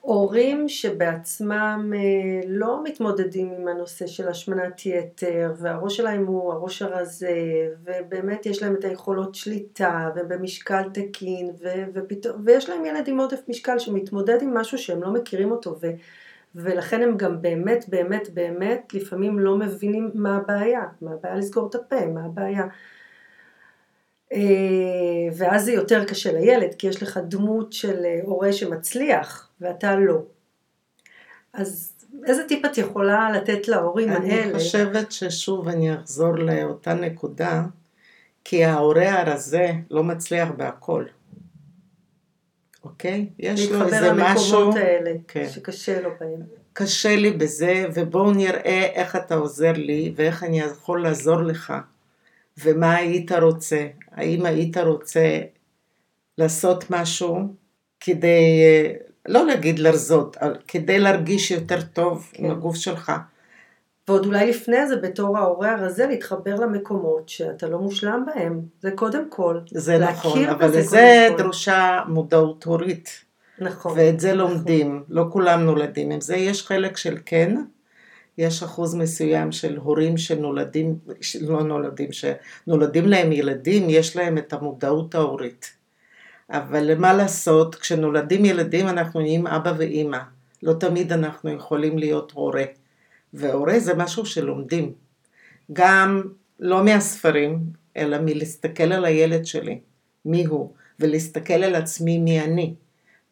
הורים 0.00 0.68
שבעצמם 0.68 1.92
אה, 1.96 2.40
לא 2.46 2.84
מתמודדים 2.84 3.52
עם 3.52 3.68
הנושא 3.68 4.06
של 4.06 4.28
השמנת 4.28 4.86
יתר 4.86 5.52
והראש 5.58 5.96
שלהם 5.96 6.26
הוא 6.26 6.52
הראש 6.52 6.82
הרזה 6.82 7.36
ובאמת 7.84 8.46
יש 8.46 8.62
להם 8.62 8.74
את 8.74 8.84
היכולות 8.84 9.34
שליטה 9.34 10.10
ובמשקל 10.16 10.82
תקין 10.94 11.50
ו- 11.62 11.84
ופתאום, 11.94 12.42
ויש 12.44 12.68
להם 12.70 12.84
ילד 12.84 13.08
עם 13.08 13.20
עודף 13.20 13.40
משקל 13.48 13.78
שמתמודד 13.78 14.42
עם 14.42 14.54
משהו 14.54 14.78
שהם 14.78 15.02
לא 15.02 15.12
מכירים 15.12 15.50
אותו 15.50 15.76
ו- 15.82 15.92
ולכן 16.54 17.02
הם 17.02 17.16
גם 17.16 17.42
באמת 17.42 17.84
באמת 17.88 18.28
באמת 18.34 18.94
לפעמים 18.94 19.38
לא 19.38 19.56
מבינים 19.56 20.10
מה 20.14 20.36
הבעיה, 20.36 20.82
מה 21.02 21.12
הבעיה 21.12 21.34
לסגור 21.34 21.68
את 21.68 21.74
הפה, 21.74 22.06
מה 22.06 22.24
הבעיה 22.24 22.66
ואז 25.36 25.64
זה 25.64 25.72
יותר 25.72 26.04
קשה 26.04 26.32
לילד, 26.32 26.74
כי 26.74 26.86
יש 26.86 27.02
לך 27.02 27.20
דמות 27.28 27.72
של 27.72 28.04
אה, 28.04 28.20
הורה 28.24 28.52
שמצליח, 28.52 29.48
ואתה 29.60 29.96
לא. 29.96 30.22
אז 31.52 31.92
איזה 32.26 32.42
טיפ 32.48 32.64
את 32.64 32.78
יכולה 32.78 33.30
לתת 33.30 33.68
להורים 33.68 34.12
אני 34.12 34.34
האלה? 34.34 34.58
חושבת 34.58 35.12
ששוב 35.12 35.68
אני 35.68 35.94
אחזור 35.94 36.34
לאותה 36.34 36.94
נקודה, 36.94 37.62
כי 38.44 38.64
ההורה 38.64 39.20
הרזה 39.20 39.70
לא 39.90 40.04
מצליח 40.04 40.48
בהכל. 40.56 41.04
אוקיי? 42.84 43.28
יש 43.38 43.70
לו 43.70 43.78
להתחבר 43.78 43.96
איזה 43.96 44.12
משהו, 44.12 44.58
למקומות 44.58 44.76
האלה, 44.76 45.12
כן. 45.28 45.48
שקשה 45.48 46.00
לו 46.00 46.10
בהם. 46.20 46.40
קשה 46.72 47.16
לי 47.16 47.30
בזה, 47.30 47.84
ובואו 47.94 48.32
נראה 48.32 48.90
איך 48.94 49.16
אתה 49.16 49.34
עוזר 49.34 49.72
לי, 49.72 50.12
ואיך 50.16 50.44
אני 50.44 50.60
יכול 50.60 51.02
לעזור 51.02 51.42
לך, 51.42 51.72
ומה 52.58 52.94
היית 52.94 53.32
רוצה. 53.32 53.86
האם 54.12 54.46
היית 54.46 54.76
רוצה 54.76 55.40
לעשות 56.38 56.90
משהו 56.90 57.38
כדי, 58.00 58.62
לא 59.28 59.46
להגיד 59.46 59.78
לרזות, 59.78 60.36
כדי 60.68 60.98
להרגיש 60.98 61.50
יותר 61.50 61.80
טוב 61.82 62.30
כן. 62.32 62.44
עם 62.44 62.50
הגוף 62.50 62.76
שלך. 62.76 63.12
ועוד 64.08 64.26
אולי 64.26 64.50
לפני 64.50 64.86
זה, 64.86 64.96
בתור 64.96 65.38
ההורה 65.38 65.72
הרזה, 65.72 66.06
להתחבר 66.06 66.54
למקומות 66.54 67.28
שאתה 67.28 67.68
לא 67.68 67.78
מושלם 67.78 68.24
בהם. 68.26 68.60
זה 68.80 68.90
קודם 68.90 69.24
כל. 69.28 69.58
זה 69.70 69.98
נכון, 69.98 70.44
אבל 70.44 70.78
לזה. 70.78 71.28
דרושה 71.38 72.00
מודעות 72.08 72.64
הורית. 72.64 73.24
נכון. 73.58 73.92
ואת 73.96 74.20
זה 74.20 74.34
נכון. 74.34 74.38
לומדים, 74.38 75.02
לא 75.08 75.24
כולם 75.30 75.60
נולדים 75.60 76.10
עם 76.10 76.20
זה, 76.20 76.36
יש 76.36 76.66
חלק 76.66 76.96
של 76.96 77.18
כן, 77.26 77.56
יש 78.38 78.62
אחוז 78.62 78.94
מסוים 78.94 79.52
של 79.52 79.76
הורים 79.76 80.16
שנולדים, 80.16 80.98
לא 81.40 81.62
נולדים, 81.62 82.08
שנולדים 82.12 83.06
להם 83.06 83.32
ילדים, 83.32 83.90
יש 83.90 84.16
להם 84.16 84.38
את 84.38 84.52
המודעות 84.52 85.14
ההורית. 85.14 85.72
אבל 86.50 86.98
מה 86.98 87.14
לעשות, 87.14 87.74
כשנולדים 87.74 88.44
ילדים 88.44 88.88
אנחנו 88.88 89.20
נהיים 89.20 89.46
אבא 89.46 89.72
ואימא, 89.78 90.18
לא 90.62 90.72
תמיד 90.72 91.12
אנחנו 91.12 91.50
יכולים 91.50 91.98
להיות 91.98 92.32
הורה. 92.32 92.64
והורה 93.34 93.78
זה 93.78 93.94
משהו 93.94 94.26
שלומדים. 94.26 94.92
גם 95.72 96.22
לא 96.60 96.84
מהספרים, 96.84 97.58
אלא 97.96 98.18
מלהסתכל 98.18 98.92
על 98.92 99.04
הילד 99.04 99.46
שלי, 99.46 99.80
מי 100.24 100.44
הוא, 100.44 100.72
ולהסתכל 101.00 101.52
על 101.52 101.74
עצמי 101.74 102.18
מי 102.18 102.40
אני, 102.40 102.74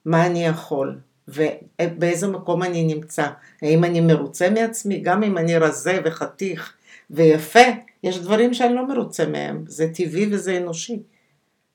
מה 0.04 0.26
אני 0.26 0.46
יכול, 0.46 0.98
ובאיזה 1.34 2.26
מקום 2.26 2.62
אני 2.62 2.84
נמצא. 2.84 3.26
האם 3.62 3.84
אני 3.84 4.00
מרוצה 4.00 4.50
מעצמי? 4.50 5.00
גם 5.00 5.22
אם 5.22 5.38
אני 5.38 5.56
רזה 5.58 6.00
וחתיך 6.04 6.72
ויפה, 7.10 7.60
יש 8.02 8.18
דברים 8.18 8.54
שאני 8.54 8.74
לא 8.74 8.88
מרוצה 8.88 9.26
מהם, 9.26 9.64
זה 9.66 9.88
טבעי 9.94 10.28
וזה 10.30 10.56
אנושי. 10.56 11.02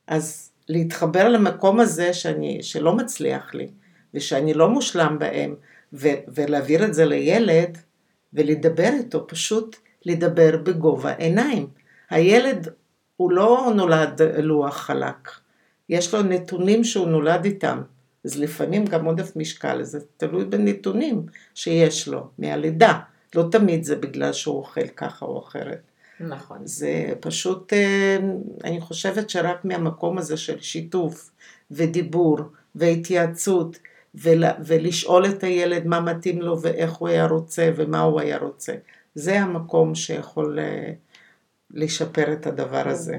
אז 0.07 0.51
להתחבר 0.69 1.29
למקום 1.29 1.79
הזה 1.79 2.13
שאני, 2.13 2.63
שלא 2.63 2.95
מצליח 2.95 3.53
לי, 3.53 3.67
ושאני 4.13 4.53
לא 4.53 4.69
מושלם 4.69 5.19
בהם, 5.19 5.55
ו- 5.93 6.19
ולהעביר 6.27 6.85
את 6.85 6.93
זה 6.93 7.05
לילד, 7.05 7.77
ולדבר 8.33 8.89
איתו, 8.93 9.27
פשוט 9.27 9.75
לדבר 10.05 10.57
בגובה 10.57 11.13
עיניים. 11.13 11.67
הילד 12.09 12.67
הוא 13.17 13.31
לא 13.31 13.71
נולד 13.75 14.21
לוח 14.21 14.77
חלק, 14.77 15.29
יש 15.89 16.13
לו 16.13 16.21
נתונים 16.23 16.83
שהוא 16.83 17.07
נולד 17.07 17.45
איתם, 17.45 17.81
אז 18.25 18.39
לפעמים 18.39 18.85
גם 18.85 19.05
עודף 19.05 19.35
משקל, 19.35 19.83
זה 19.83 19.99
תלוי 20.17 20.45
בנתונים 20.45 21.25
שיש 21.55 22.07
לו 22.07 22.27
מהלידה, 22.39 22.99
לא 23.35 23.47
תמיד 23.51 23.83
זה 23.83 23.95
בגלל 23.95 24.33
שהוא 24.33 24.57
אוכל 24.57 24.87
ככה 24.87 25.25
או 25.25 25.39
אחרת. 25.39 25.81
נכון. 26.19 26.57
זה 26.63 27.13
פשוט, 27.19 27.73
אה, 27.73 28.17
אני 28.63 28.81
חושבת 28.81 29.29
שרק 29.29 29.65
מהמקום 29.65 30.17
הזה 30.17 30.37
של 30.37 30.61
שיתוף 30.61 31.31
ודיבור 31.71 32.39
והתייעצות 32.75 33.77
ול, 34.15 34.43
ולשאול 34.65 35.25
את 35.25 35.43
הילד 35.43 35.87
מה 35.87 35.99
מתאים 35.99 36.41
לו 36.41 36.61
ואיך 36.61 36.93
הוא 36.93 37.07
היה 37.07 37.25
רוצה 37.27 37.71
ומה 37.75 37.99
הוא 38.01 38.19
היה 38.21 38.37
רוצה, 38.37 38.73
זה 39.15 39.39
המקום 39.41 39.95
שיכול 39.95 40.59
אה, 40.59 40.91
לשפר 41.71 42.33
את 42.33 42.47
הדבר 42.47 42.89
הזה. 42.89 43.17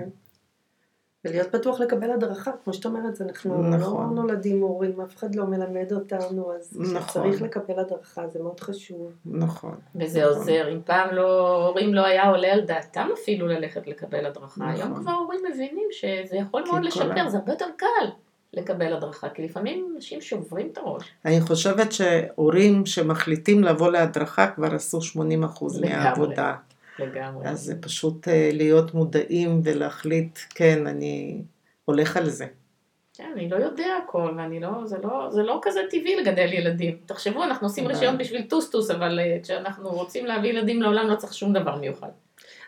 ולהיות 1.24 1.52
פתוח 1.52 1.80
לקבל 1.80 2.10
הדרכה, 2.10 2.50
כמו 2.64 2.72
שאת 2.74 2.86
אומרת, 2.86 3.20
אנחנו 3.20 3.62
נכון. 3.62 4.16
לא 4.16 4.22
נולדים 4.22 4.60
מורים, 4.60 5.00
אף 5.00 5.16
אחד 5.16 5.34
לא 5.34 5.44
מלמד 5.46 5.92
אותנו, 5.92 6.52
אז 6.54 6.80
נכון. 6.94 7.22
צריך 7.22 7.42
לקבל 7.42 7.78
הדרכה, 7.78 8.28
זה 8.28 8.38
מאוד 8.42 8.60
חשוב. 8.60 9.12
נכון. 9.26 9.74
וזה 9.94 10.20
נכון. 10.24 10.32
עוזר, 10.38 10.68
אם 10.72 10.80
פעם 10.84 11.14
לא, 11.14 11.56
הורים 11.66 11.94
לא 11.94 12.04
היה 12.06 12.28
עולה 12.28 12.52
על 12.52 12.60
דעתם 12.60 13.08
אפילו 13.22 13.46
ללכת 13.46 13.86
לקבל 13.86 14.26
הדרכה, 14.26 14.70
היום 14.70 14.90
נכון. 14.90 15.02
כבר 15.02 15.12
הורים 15.12 15.40
מבינים 15.52 15.88
שזה 15.90 16.36
יכול 16.36 16.62
מאוד 16.66 16.80
כל 16.80 16.86
לשפר, 16.86 17.20
ה- 17.20 17.30
זה 17.30 17.38
הרבה 17.38 17.52
יותר 17.52 17.66
קל 17.76 18.06
לקבל 18.52 18.92
הדרכה, 18.92 19.28
כי 19.28 19.42
לפעמים 19.44 19.92
אנשים 19.96 20.20
שוברים 20.20 20.68
את 20.72 20.78
הראש. 20.78 21.02
אני 21.24 21.40
חושבת 21.40 21.92
שהורים 21.92 22.86
שמחליטים 22.86 23.64
לבוא 23.64 23.90
להדרכה 23.90 24.46
כבר 24.50 24.74
עשו 24.74 24.98
80% 25.00 25.16
לגמרי. 25.18 25.88
מהעבודה. 25.96 26.54
לגמרי. 26.98 27.48
אז 27.48 27.60
זה 27.60 27.80
פשוט 27.80 28.28
אה, 28.28 28.50
להיות 28.52 28.94
מודעים 28.94 29.60
ולהחליט, 29.64 30.38
כן, 30.54 30.86
אני 30.86 31.42
הולך 31.84 32.16
על 32.16 32.28
זה. 32.28 32.46
כן, 33.14 33.30
אני 33.32 33.48
לא 33.48 33.56
יודע 33.56 33.86
הכל, 34.04 34.34
ואני 34.36 34.60
לא, 34.60 34.68
זה 34.84 34.98
לא, 35.02 35.30
זה 35.30 35.42
לא 35.42 35.60
כזה 35.62 35.80
טבעי 35.90 36.16
לגדל 36.16 36.52
ילדים. 36.52 36.98
תחשבו, 37.06 37.44
אנחנו 37.44 37.66
עושים 37.66 37.86
רישיון 37.86 38.18
בשביל 38.18 38.42
טוסטוס, 38.42 38.90
אבל 38.90 39.18
אה, 39.18 39.38
כשאנחנו 39.42 39.88
רוצים 39.88 40.26
להביא 40.26 40.50
ילדים 40.50 40.82
לעולם 40.82 41.08
לא 41.08 41.16
צריך 41.16 41.34
שום 41.34 41.52
דבר 41.52 41.76
מיוחד. 41.76 42.08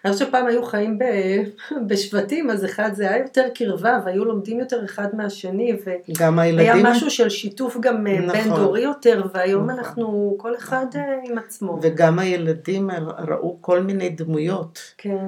אני 0.04 0.12
חושבת 0.12 0.28
שפעם 0.28 0.46
היו 0.46 0.62
חיים 0.64 0.98
ב... 0.98 1.04
בשבטים, 1.88 2.50
אז 2.50 2.64
אחד 2.64 2.90
זה 2.94 3.11
היה 3.11 3.22
יותר 3.22 3.46
קרבה, 3.54 4.00
והיו 4.04 4.24
לומדים 4.24 4.61
יותר 4.61 4.84
אחד 4.84 5.08
מהשני, 5.12 5.76
גם 6.18 6.38
והיה 6.38 6.74
משהו 6.82 7.11
של 7.11 7.28
שיתוף 7.28 7.76
גם 7.80 8.06
אה, 8.06 8.20
נכון. 8.20 8.32
בין 8.32 8.54
דורי 8.54 8.80
יותר, 8.80 9.22
והיום 9.34 9.70
נכון. 9.70 9.78
אנחנו, 9.78 10.34
כל 10.38 10.56
אחד 10.56 10.87
נכון. 10.88 11.02
עם 11.24 11.38
עצמו. 11.38 11.78
וגם 11.82 12.18
הילדים 12.18 12.90
ראו 13.28 13.58
כל 13.61 13.82
מיני 13.82 14.08
דמויות 14.08 14.94
כן, 14.98 15.26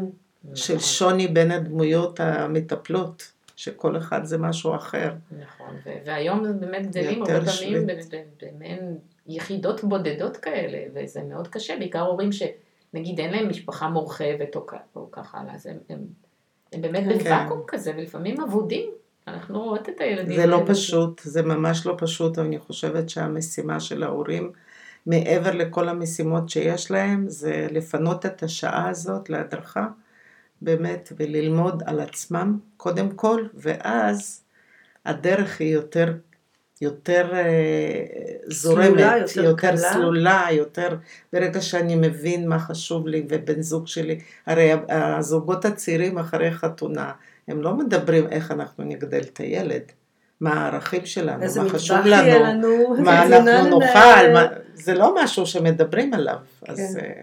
של 0.54 0.74
נכון, 0.74 0.86
שוני 0.86 1.28
בין 1.28 1.50
הדמויות 1.50 2.20
המטפלות, 2.20 3.32
שכל 3.56 3.96
אחד 3.96 4.24
זה 4.24 4.38
משהו 4.38 4.74
אחר. 4.74 5.12
נכון, 5.40 5.74
ו- 5.86 6.06
והיום 6.06 6.60
באמת 6.60 6.86
גדלים 6.86 7.22
הרבה 7.22 7.34
פעמים 7.34 7.50
שווה. 7.50 7.80
ב- 7.94 8.16
ב- 8.16 8.44
במעין 8.44 8.98
יחידות 9.26 9.84
בודדות 9.84 10.36
כאלה, 10.36 10.78
וזה 10.94 11.20
מאוד 11.22 11.48
קשה, 11.48 11.76
בעיקר 11.78 12.00
הורים 12.00 12.32
שנגיד 12.92 13.20
אין 13.20 13.32
להם 13.32 13.48
משפחה 13.48 13.88
מורחבת 13.88 14.56
או, 14.56 14.66
או 14.96 15.10
ככה 15.10 15.38
הלאה, 15.38 15.54
אז 15.54 15.66
הם, 15.66 15.78
הם, 15.88 15.98
הם 16.72 16.82
באמת 16.82 17.04
כן. 17.04 17.18
בוואקום 17.18 17.62
כזה, 17.66 17.92
ולפעמים 17.96 18.40
אבודים. 18.40 18.90
אנחנו 19.28 19.60
רואות 19.62 19.88
את 19.88 20.00
הילדים. 20.00 20.36
זה 20.36 20.46
לא. 20.46 20.62
פשוט, 20.66 21.20
זה 21.24 21.42
ממש 21.42 21.86
לא 21.86 21.94
פשוט, 21.98 22.38
אבל 22.38 22.46
אני 22.46 22.58
חושבת 22.58 23.08
שהמשימה 23.08 23.80
של 23.80 24.02
ההורים, 24.02 24.52
מעבר 25.06 25.50
לכל 25.50 25.88
המשימות 25.88 26.48
שיש 26.48 26.90
להם, 26.90 27.28
זה 27.28 27.66
לפנות 27.70 28.26
את 28.26 28.42
השעה 28.42 28.88
הזאת 28.88 29.30
להדרכה, 29.30 29.88
באמת, 30.62 31.12
וללמוד 31.16 31.82
על 31.86 32.00
עצמם 32.00 32.58
קודם 32.76 33.10
כל, 33.10 33.46
ואז 33.54 34.44
הדרך 35.04 35.60
היא 35.60 35.74
יותר, 35.74 36.12
יותר 36.80 37.30
אה, 37.34 38.04
זורמת, 38.46 38.86
סלולה, 38.86 39.16
יותר 39.18 39.44
יותר 39.44 39.56
קלה. 39.56 39.76
סלולה, 39.76 40.46
יותר, 40.52 40.96
ברגע 41.32 41.60
שאני 41.60 41.94
מבין 41.94 42.48
מה 42.48 42.58
חשוב 42.58 43.08
לי 43.08 43.26
ובן 43.28 43.62
זוג 43.62 43.86
שלי, 43.86 44.20
הרי 44.46 44.72
הזוגות 44.88 45.64
הצעירים 45.64 46.18
אחרי 46.18 46.50
חתונה, 46.50 47.12
הם 47.48 47.62
לא 47.62 47.74
מדברים 47.74 48.26
איך 48.26 48.50
אנחנו 48.50 48.84
נגדל 48.84 49.20
את 49.20 49.38
הילד, 49.38 49.82
מה 50.40 50.52
הערכים 50.52 51.06
שלנו, 51.06 51.44
מה 51.56 51.70
חשוב 51.70 51.96
לנו, 52.04 52.44
לנו, 52.44 52.96
מה 53.04 53.26
אנחנו. 53.26 53.78
נאכל, 53.78 54.32
מה, 54.32 54.46
זה 54.74 54.94
לא 54.94 55.14
משהו 55.22 55.46
שמדברים 55.46 56.14
עליו, 56.14 56.36
אז 56.68 56.96
כן. 56.98 57.00
אה, 57.00 57.22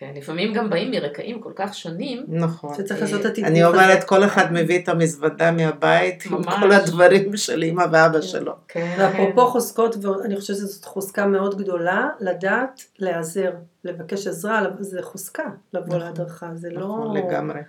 כן, 0.00 0.12
לפעמים 0.14 0.54
גם 0.54 0.70
באים 0.70 0.90
מרקעים 0.90 1.40
כל 1.40 1.52
כך 1.56 1.74
שונים. 1.74 2.24
נכון. 2.28 2.74
שצריך 2.74 3.00
לעשות 3.00 3.20
את 3.20 3.26
הטיפול 3.26 3.50
אני 3.50 3.64
אומרת, 3.64 4.04
כל 4.04 4.24
אחד 4.24 4.52
מביא 4.52 4.78
את 4.78 4.88
המזוודה 4.88 5.52
מהבית 5.52 6.26
עם. 6.26 6.42
כל 6.42 6.72
הדברים 6.72 7.36
של 7.36 7.62
אמא 7.62 7.84
ואבא 7.92 8.20
שלו. 8.20 8.52
כן. 8.68 8.96
ואפרופו 8.98 9.46
חוזקות, 9.46 10.04
ואני 10.04 10.36
חושבת 10.36 10.56
שזאת 10.56 10.84
חוזקה 10.84 11.26
מאוד 11.26 11.58
גדולה, 11.58 12.08
לדעת 12.20 12.82
להיעזר, 12.98 13.50
לבקש 13.84 14.26
עזרה, 14.26 14.66
זה 14.80 15.02
חוזקה 15.02 15.44
לבוא 15.72 15.86
נכון. 15.86 16.00
להדרכה, 16.00 16.50
זה 16.54 16.70
לא... 16.70 16.80
נכון, 16.80 17.16
לגמרי. 17.16 17.60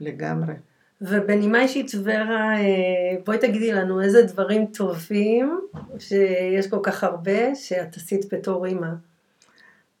לגמרי. 0.00 0.54
ובנימה 1.00 1.62
אישית 1.62 1.92
ורה, 2.04 2.56
אה, 2.58 3.16
בואי 3.26 3.38
תגידי 3.38 3.72
לנו 3.72 4.00
איזה 4.00 4.22
דברים 4.22 4.66
טובים, 4.66 5.60
שיש 5.98 6.66
כל 6.70 6.80
כך 6.82 7.04
הרבה, 7.04 7.54
שאת 7.54 7.96
עשית 7.96 8.34
בתור 8.34 8.66
אימא. 8.66 8.88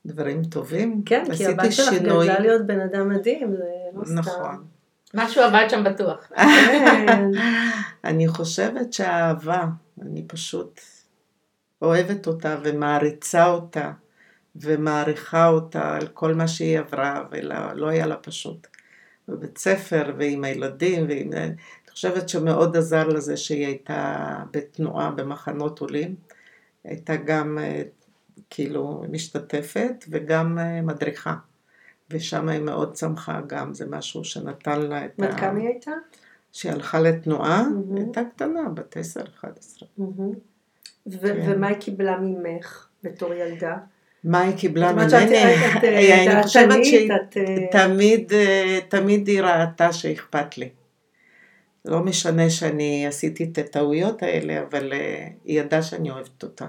דברים 0.06 0.44
טובים. 0.44 1.02
כן, 1.06 1.24
כי 1.36 1.46
הבת 1.46 1.72
שלך 1.72 1.88
שינוי. 1.90 2.26
גדלה 2.26 2.40
להיות 2.40 2.66
בן 2.66 2.80
אדם 2.80 3.08
מדהים, 3.08 3.56
זה 3.56 3.64
לא 3.94 4.04
סתם. 4.04 4.14
נכון. 4.18 4.64
משהו 5.14 5.42
עבד 5.42 5.66
שם 5.68 5.84
בטוח. 5.84 6.28
כן. 6.36 7.24
אני 8.04 8.28
חושבת 8.28 8.92
שהאהבה, 8.92 9.64
אני 10.02 10.24
פשוט 10.26 10.80
אוהבת 11.82 12.26
אותה 12.26 12.56
ומעריצה 12.62 13.46
אותה 13.46 13.92
ומעריכה 14.56 15.48
אותה 15.48 15.96
על 15.96 16.06
כל 16.06 16.34
מה 16.34 16.48
שהיא 16.48 16.78
עברה 16.78 17.24
ולא 17.30 17.72
לא 17.72 17.88
היה 17.88 18.06
לה 18.06 18.16
פשוט. 18.16 18.66
בבית 19.28 19.58
ספר 19.58 20.14
ועם 20.18 20.44
הילדים 20.44 21.06
ועם... 21.08 21.32
אני 21.32 21.54
חושבת 21.90 22.28
שמאוד 22.28 22.76
עזר 22.76 23.08
לזה 23.08 23.36
שהיא 23.36 23.66
הייתה 23.66 24.36
בתנועה 24.50 25.10
במחנות 25.10 25.80
עולים. 25.80 26.14
הייתה 26.84 27.16
גם 27.16 27.58
אה, 27.58 27.82
כאילו 28.50 29.04
משתתפת 29.10 30.04
וגם 30.08 30.58
אה, 30.58 30.82
מדריכה. 30.82 31.34
ושם 32.10 32.48
היא 32.48 32.60
מאוד 32.60 32.92
צמחה 32.92 33.40
גם, 33.46 33.74
זה 33.74 33.86
משהו 33.86 34.24
שנתן 34.24 34.80
לה 34.80 35.04
את 35.04 35.10
בת 35.18 35.34
כמה 35.34 35.58
היא 35.58 35.68
הייתה? 35.68 35.90
שהיא 36.52 36.72
הלכה 36.72 37.00
לתנועה, 37.00 37.62
מהמם. 37.62 37.96
הייתה 37.96 38.20
קטנה, 38.34 38.68
בת 38.74 38.96
10-11. 38.96 39.84
מהמם. 39.98 40.32
ו- 41.06 41.20
כן. 41.20 41.52
ומה 41.52 41.66
היא 41.66 41.76
קיבלה 41.76 42.18
ממך 42.18 42.86
בתור 43.02 43.34
ילדה? 43.34 43.76
מה 44.24 44.40
היא 44.40 44.56
קיבלה 44.56 44.92
ממני? 44.92 45.04
אני 46.28 46.42
חושבת 46.42 46.84
שהיא 46.84 47.10
תמיד, 47.72 48.32
תמיד 48.88 49.26
היא 49.28 49.42
ראתה 49.42 49.92
שאכפת 49.92 50.58
לי. 50.58 50.68
לא 51.84 52.00
משנה 52.00 52.50
שאני 52.50 53.06
עשיתי 53.06 53.44
את 53.44 53.58
הטעויות 53.58 54.22
האלה, 54.22 54.62
אבל 54.62 54.92
אה, 54.92 55.28
היא 55.44 55.60
ידעה 55.60 55.82
שאני 55.82 56.10
אוהבת 56.10 56.42
אותה. 56.42 56.66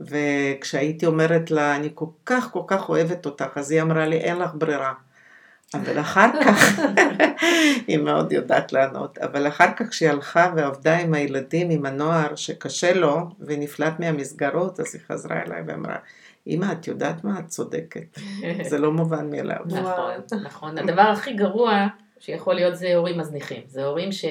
וכשהייתי 0.00 1.06
אומרת 1.06 1.50
לה, 1.50 1.76
אני 1.76 1.88
כל 1.94 2.06
כך 2.26 2.50
כל 2.52 2.62
כך 2.66 2.88
אוהבת 2.88 3.26
אותך, 3.26 3.58
אז 3.58 3.70
היא 3.70 3.82
אמרה 3.82 4.06
לי, 4.06 4.16
אין 4.16 4.38
לך 4.38 4.50
ברירה. 4.54 4.92
אבל 5.74 6.00
אחר 6.00 6.30
כך, 6.44 6.80
היא 7.88 7.98
מאוד 7.98 8.32
יודעת 8.32 8.72
לענות, 8.72 9.18
אבל 9.18 9.48
אחר 9.48 9.72
כך 9.76 9.88
כשהיא 9.88 10.10
הלכה 10.10 10.52
ועבדה 10.56 10.98
עם 10.98 11.14
הילדים, 11.14 11.70
עם 11.70 11.86
הנוער 11.86 12.34
שקשה 12.34 12.94
לו 12.94 13.28
ונפלט 13.40 14.00
מהמסגרות, 14.00 14.80
אז 14.80 14.94
היא 14.94 15.02
חזרה 15.08 15.42
אליי 15.42 15.62
ואמרה, 15.66 15.96
אמא, 16.46 16.72
את 16.72 16.88
יודעת 16.88 17.24
מה? 17.24 17.38
את 17.38 17.46
צודקת. 17.46 18.18
זה 18.70 18.78
לא 18.78 18.92
מובן 18.92 19.30
מאליו. 19.30 19.58
נכון, 19.66 20.40
נכון. 20.42 20.78
הדבר 20.78 21.02
הכי 21.02 21.32
גרוע 21.32 21.86
שיכול 22.20 22.54
להיות 22.54 22.76
זה 22.76 22.94
הורים 22.94 23.18
מזניחים. 23.18 23.62
זה 23.66 23.84
הורים 23.84 24.12
ש... 24.12 24.24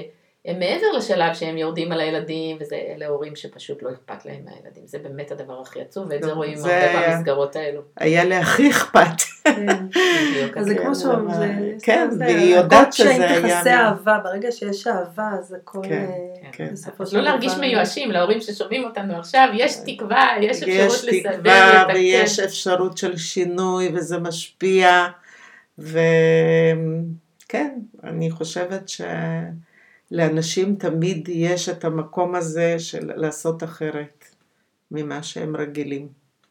הם 0.46 0.60
מעבר 0.60 0.92
לשלב 0.98 1.34
שהם 1.34 1.58
יורדים 1.58 1.92
על 1.92 2.00
הילדים, 2.00 2.58
וזה 2.60 2.76
אלה 2.96 3.08
הורים 3.08 3.36
שפשוט 3.36 3.84
לא 3.84 3.90
אכפת 3.90 4.26
להם 4.26 4.42
מהילדים. 4.46 4.84
זה 4.88 5.00
באמת 5.00 5.32
הדבר 5.32 5.62
הכי 5.62 5.82
עצוב, 5.82 6.08
ואת 6.10 6.24
זה 6.24 6.32
רואים 6.32 6.56
זה 6.56 6.92
הרבה 6.92 7.16
במסגרות 7.16 7.56
האלו. 7.56 7.82
היה 7.98 8.24
לי 8.24 8.36
הכי 8.36 8.70
אכפת. 8.70 9.22
כן. 9.44 9.66
אז 10.60 10.66
זה 10.66 10.76
כן, 10.76 10.84
כמו 10.84 10.96
שאומרים, 10.96 11.32
זה... 11.34 11.54
כן, 11.84 12.08
זה- 12.12 12.26
והיא 12.26 12.56
יודעת 12.56 12.94
שזה 12.94 13.10
היה 13.10 13.42
תכסה 13.42 13.76
מה- 13.76 13.86
אהבה, 13.88 14.18
ברגע 14.24 14.52
שיש 14.52 14.88
אהבה, 14.88 15.30
אז 15.40 15.54
הכל... 15.54 15.80
כן, 15.84 16.06
אה, 16.46 16.50
כן. 16.52 16.70
בסופו 16.72 17.06
של 17.06 17.18
לא 17.18 17.24
להרגיש 17.24 17.54
מיואשים 17.58 18.12
להורים 18.12 18.42
ששומעים 18.42 18.84
אותנו 18.84 19.16
עכשיו, 19.18 19.48
יש 19.54 19.76
תקווה, 19.86 20.28
יש 20.42 20.64
אפשרות 20.64 20.70
יש 20.98 21.06
לסדר, 21.06 21.38
תקווה 21.38 21.82
לתקן. 21.84 21.94
ויש 21.96 22.40
אפשרות 22.40 22.98
של 22.98 23.18
שינוי 23.18 23.92
וזה 23.96 24.18
משפיע 24.20 25.08
וכן, 25.78 27.70
אני 28.04 28.32
חושבת 28.32 28.90
שלאנשים 30.10 30.76
תמיד 30.76 31.30
יש 31.30 31.70
את 31.70 31.86
המקום 31.86 32.36
הזה 32.36 32.80
של 32.80 33.12
לעשות 33.16 33.64
אחרת 33.64 34.26
ממה 34.92 35.24
שהם 35.24 35.56
רגילים. 35.56 36.08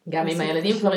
גם 0.09 0.29
אם 0.29 0.41
הילדים. 0.41 0.79
כבר 0.79 0.93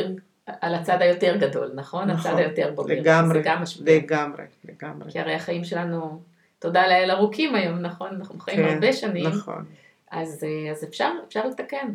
על 0.62 0.76
הצד 0.76 1.02
היותר 1.02 1.38
גדול, 1.38 1.72
נכון? 1.76 2.12
נכון, 2.12 2.32
הצד 2.32 2.38
היותר 2.38 2.72
בוגר. 2.76 2.94
לגמרי, 2.94 3.42
גם. 3.44 3.62
לגמרי, 3.86 4.44
לגמרי. 4.66 5.12
כי 5.12 5.20
הרי 5.20 5.34
החיים 5.34 5.64
שלנו, 5.64 6.22
תודה 6.60 6.88
לאל 6.88 7.12
ארוכים 7.12 7.56
היום, 7.56 7.80
נכון? 7.80 8.10
אנחנו 8.16 8.40
חיים 8.40 8.58
כן, 8.58 8.74
הרבה 8.74 8.94
שנים. 8.94 9.28
נכון, 9.28 9.66
אז, 10.12 10.44
אה, 10.44 10.72
אז 10.72 10.84
אפשר, 10.84 11.12
אפשר 11.28 11.48
לתקן. 11.48 11.88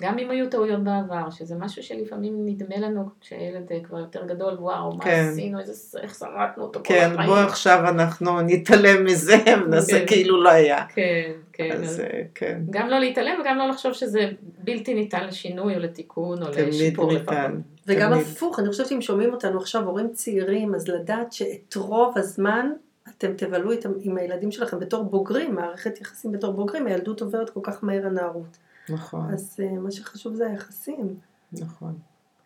גם 0.00 0.18
אם 0.18 0.30
היו 0.30 0.50
טעויות 0.50 0.84
בעבר, 0.84 1.30
שזה 1.30 1.54
משהו 1.54 1.82
שלפעמים 1.82 2.46
נדמה 2.46 2.76
לנו 2.78 3.04
כשהילד 3.20 3.72
אה, 3.72 3.80
כבר 3.84 3.98
יותר 3.98 4.26
גדול, 4.26 4.54
וואו, 4.54 4.96
מה 4.96 5.04
כן. 5.04 5.28
עשינו, 5.32 5.60
איזה, 5.60 5.98
איך 5.98 6.14
שרדנו 6.14 6.62
אותו 6.62 6.80
כל 6.80 6.84
כן, 6.84 7.10
החיים. 7.12 7.30
בוא 7.30 7.38
עכשיו 7.38 7.84
אנחנו 7.88 8.40
נתעלם 8.40 9.04
מזה 9.04 9.36
ונעשה 9.66 10.00
כן. 10.00 10.06
כאילו 10.06 10.42
לא 10.42 10.50
היה. 10.50 10.84
כן, 10.94 11.32
כן. 11.52 11.70
אז 11.72 12.00
אה, 12.00 12.22
כן, 12.34 12.60
גם 12.70 12.88
לא 12.88 12.98
להתעלם 12.98 13.40
וגם 13.40 13.58
לא 13.58 13.68
לחשוב 13.68 13.92
שזה 13.92 14.30
בלתי 14.58 14.94
ניתן 14.94 15.26
לשינוי 15.26 15.74
או 15.74 15.80
לתיקון 15.80 16.42
או 16.42 16.52
תמיד 16.52 16.68
לשיפור. 16.68 17.12
ניתן. 17.12 17.60
וגם 17.86 18.12
תמיד. 18.12 18.26
הפוך, 18.26 18.58
אני 18.58 18.68
חושבת 18.68 18.86
שאם 18.86 19.00
שומעים 19.00 19.32
אותנו 19.32 19.58
עכשיו 19.58 19.84
הורים 19.84 20.08
צעירים, 20.12 20.74
אז 20.74 20.88
לדעת 20.88 21.32
שאת 21.32 21.74
רוב 21.76 22.18
הזמן 22.18 22.70
אתם 23.08 23.32
תבלו 23.36 23.70
איתם, 23.70 23.92
עם 24.02 24.16
הילדים 24.16 24.52
שלכם 24.52 24.78
בתור 24.78 25.04
בוגרים, 25.04 25.54
מערכת 25.54 26.00
יחסים 26.00 26.32
בתור 26.32 26.52
בוגרים, 26.52 26.86
הילדות 26.86 27.20
עוברת 27.20 27.50
כל 27.50 27.60
כך 27.62 27.84
מהר 27.84 28.06
הנערות. 28.06 28.58
נכון, 28.88 29.32
אז 29.32 29.60
אה, 29.62 29.72
מה 29.72 29.90
שחשוב 29.90 30.34
זה 30.34 30.46
היחסים. 30.46 31.14
נכון, 31.52 31.98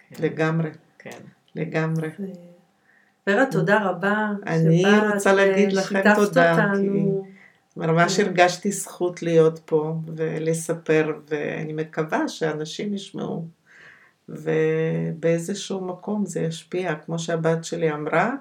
כן, 0.08 0.22
לגמרי, 0.22 0.70
כן. 0.98 1.18
לגמרי. 1.54 2.08
ו- 2.20 2.24
ורה, 3.26 3.44
תודה 3.50 3.82
רבה. 3.82 4.30
אני 4.46 4.82
שבאת 4.82 5.14
רוצה 5.14 5.32
להגיד 5.32 5.72
לכם 5.72 6.14
תודה, 6.14 6.52
אותנו. 6.52 7.26
ממש 7.76 8.16
כן. 8.16 8.24
הרגשתי 8.26 8.72
זכות 8.72 9.22
להיות 9.22 9.58
פה 9.64 9.94
ולספר, 10.06 11.18
ואני 11.28 11.72
מקווה 11.72 12.28
שאנשים 12.28 12.94
ישמעו, 12.94 13.46
ובאיזשהו 14.28 15.80
מקום 15.80 16.26
זה 16.26 16.40
ישפיע, 16.40 16.94
כמו 16.94 17.18
שהבת 17.18 17.64
שלי 17.64 17.92
אמרה, 17.92 18.34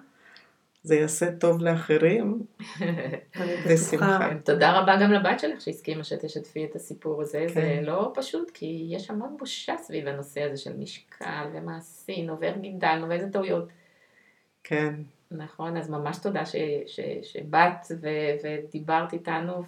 זה 0.85 0.95
יעשה 0.95 1.31
טוב 1.31 1.61
לאחרים, 1.61 2.43
בשמחה. 3.69 4.29
תודה 4.43 4.79
רבה 4.79 4.95
גם 5.01 5.11
לבת 5.11 5.39
שלך 5.39 5.61
שהסכימה 5.61 6.03
שתשתפי 6.03 6.65
את 6.65 6.75
הסיפור 6.75 7.21
הזה, 7.21 7.45
זה 7.47 7.53
כן. 7.53 7.83
לא 7.83 8.11
פשוט 8.15 8.51
כי 8.53 8.87
יש 8.89 9.09
המון 9.09 9.35
בושה 9.39 9.77
סביב 9.77 10.07
הנושא 10.07 10.41
הזה 10.41 10.57
של 10.57 10.77
משקל 10.77 11.47
ומה 11.53 11.77
עשינו 11.77 12.39
ואיך 12.39 12.57
גידלנו 12.57 13.09
ואיזה 13.09 13.29
טעויות. 13.29 13.67
כן, 14.63 14.93
נכון, 15.31 15.77
אז 15.77 15.89
ממש 15.89 16.17
תודה 16.17 16.45
ש, 16.45 16.55
ש, 16.87 16.99
שבאת 17.23 17.85
ו, 18.01 18.07
ודיברת 18.43 19.13
איתנו 19.13 19.63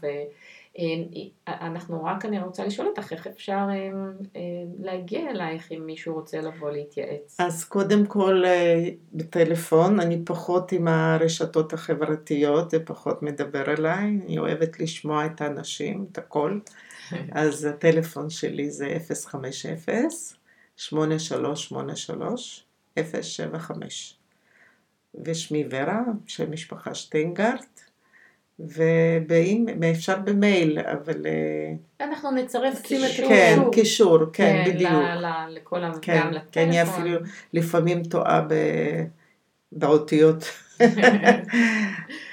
ואנחנו 0.77 2.03
רק, 2.03 2.25
אני 2.25 2.39
רוצה 2.39 2.65
לשאול 2.65 2.87
אותך 2.87 3.13
איך 3.13 3.27
אפשר 3.27 3.67
אה, 3.69 3.89
אה, 4.35 4.41
להגיע 4.79 5.29
אלייך 5.31 5.71
אם 5.71 5.85
מישהו 5.85 6.13
רוצה 6.13 6.41
לבוא 6.41 6.71
להתייעץ. 6.71 7.37
אז 7.39 7.63
קודם 7.63 8.05
כל 8.05 8.43
אה, 8.45 8.89
בטלפון, 9.13 9.99
אני 9.99 10.21
פחות 10.25 10.71
עם 10.71 10.87
הרשתות 10.87 11.73
החברתיות, 11.73 12.71
זה 12.71 12.79
פחות 12.85 13.23
מדבר 13.23 13.73
אליי, 13.73 14.19
אני 14.25 14.37
אוהבת 14.37 14.79
לשמוע 14.79 15.25
את 15.25 15.41
האנשים, 15.41 16.05
את 16.11 16.17
הכל, 16.17 16.59
אז 17.31 17.65
הטלפון 17.65 18.29
שלי 18.29 18.69
זה 18.71 18.97
050-8383-075 20.77 20.89
ושמי 25.25 25.65
ורה, 25.69 26.01
שם 26.27 26.51
משפחה 26.51 26.93
שטיינגרט, 26.93 27.86
ואפשר 28.59 30.15
במייל, 30.23 30.79
אבל 30.79 31.25
אה, 31.25 31.73
אנחנו 32.07 32.31
נצרף 32.31 32.81
קישור. 32.81 33.27
כן, 33.29 33.59
קישור, 33.71 34.19
כן, 34.33 34.63
בדיוק. 34.67 34.91
ל- 34.91 35.25
ל- 35.25 35.47
לכל 35.49 35.83
ה... 35.83 35.91
כן, 36.01 36.19
גם 36.23 36.31
כי 36.51 36.63
אני 36.63 36.69
לטלפון. 36.81 36.93
אפילו 37.01 37.19
לפעמים 37.53 38.03
טועה 38.03 38.41
ב... 38.41 38.53
באותיות. 39.71 40.43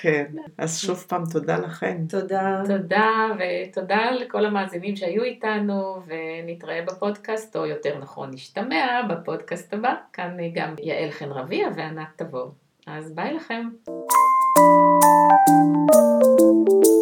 כן, 0.01 0.25
אז 0.59 0.79
שוב 0.79 1.05
פעם 1.09 1.25
תודה 1.33 1.59
לכם. 1.59 1.97
תודה. 2.09 2.63
תודה, 2.67 3.27
ותודה 3.39 4.11
לכל 4.11 4.47
המאזינים 4.47 4.97
שהיו 4.97 5.23
איתנו, 5.23 5.97
ונתראה 6.07 6.83
בפודקאסט, 6.87 7.57
או 7.57 7.67
יותר 7.67 7.99
נכון, 7.99 8.31
נשתמע 8.33 9.03
בפודקאסט 9.11 9.75
הבא. 9.75 9.95
כאן 10.13 10.37
גם 10.55 10.75
יעל 10.83 11.11
חן 11.11 11.29
רביע 11.31 11.69
וענת 11.77 12.07
תבור. 12.17 12.53
אז 12.87 13.13
ביי 13.13 13.35
לכם. 13.35 13.69
Thank 15.47 15.91
you. 16.87 16.94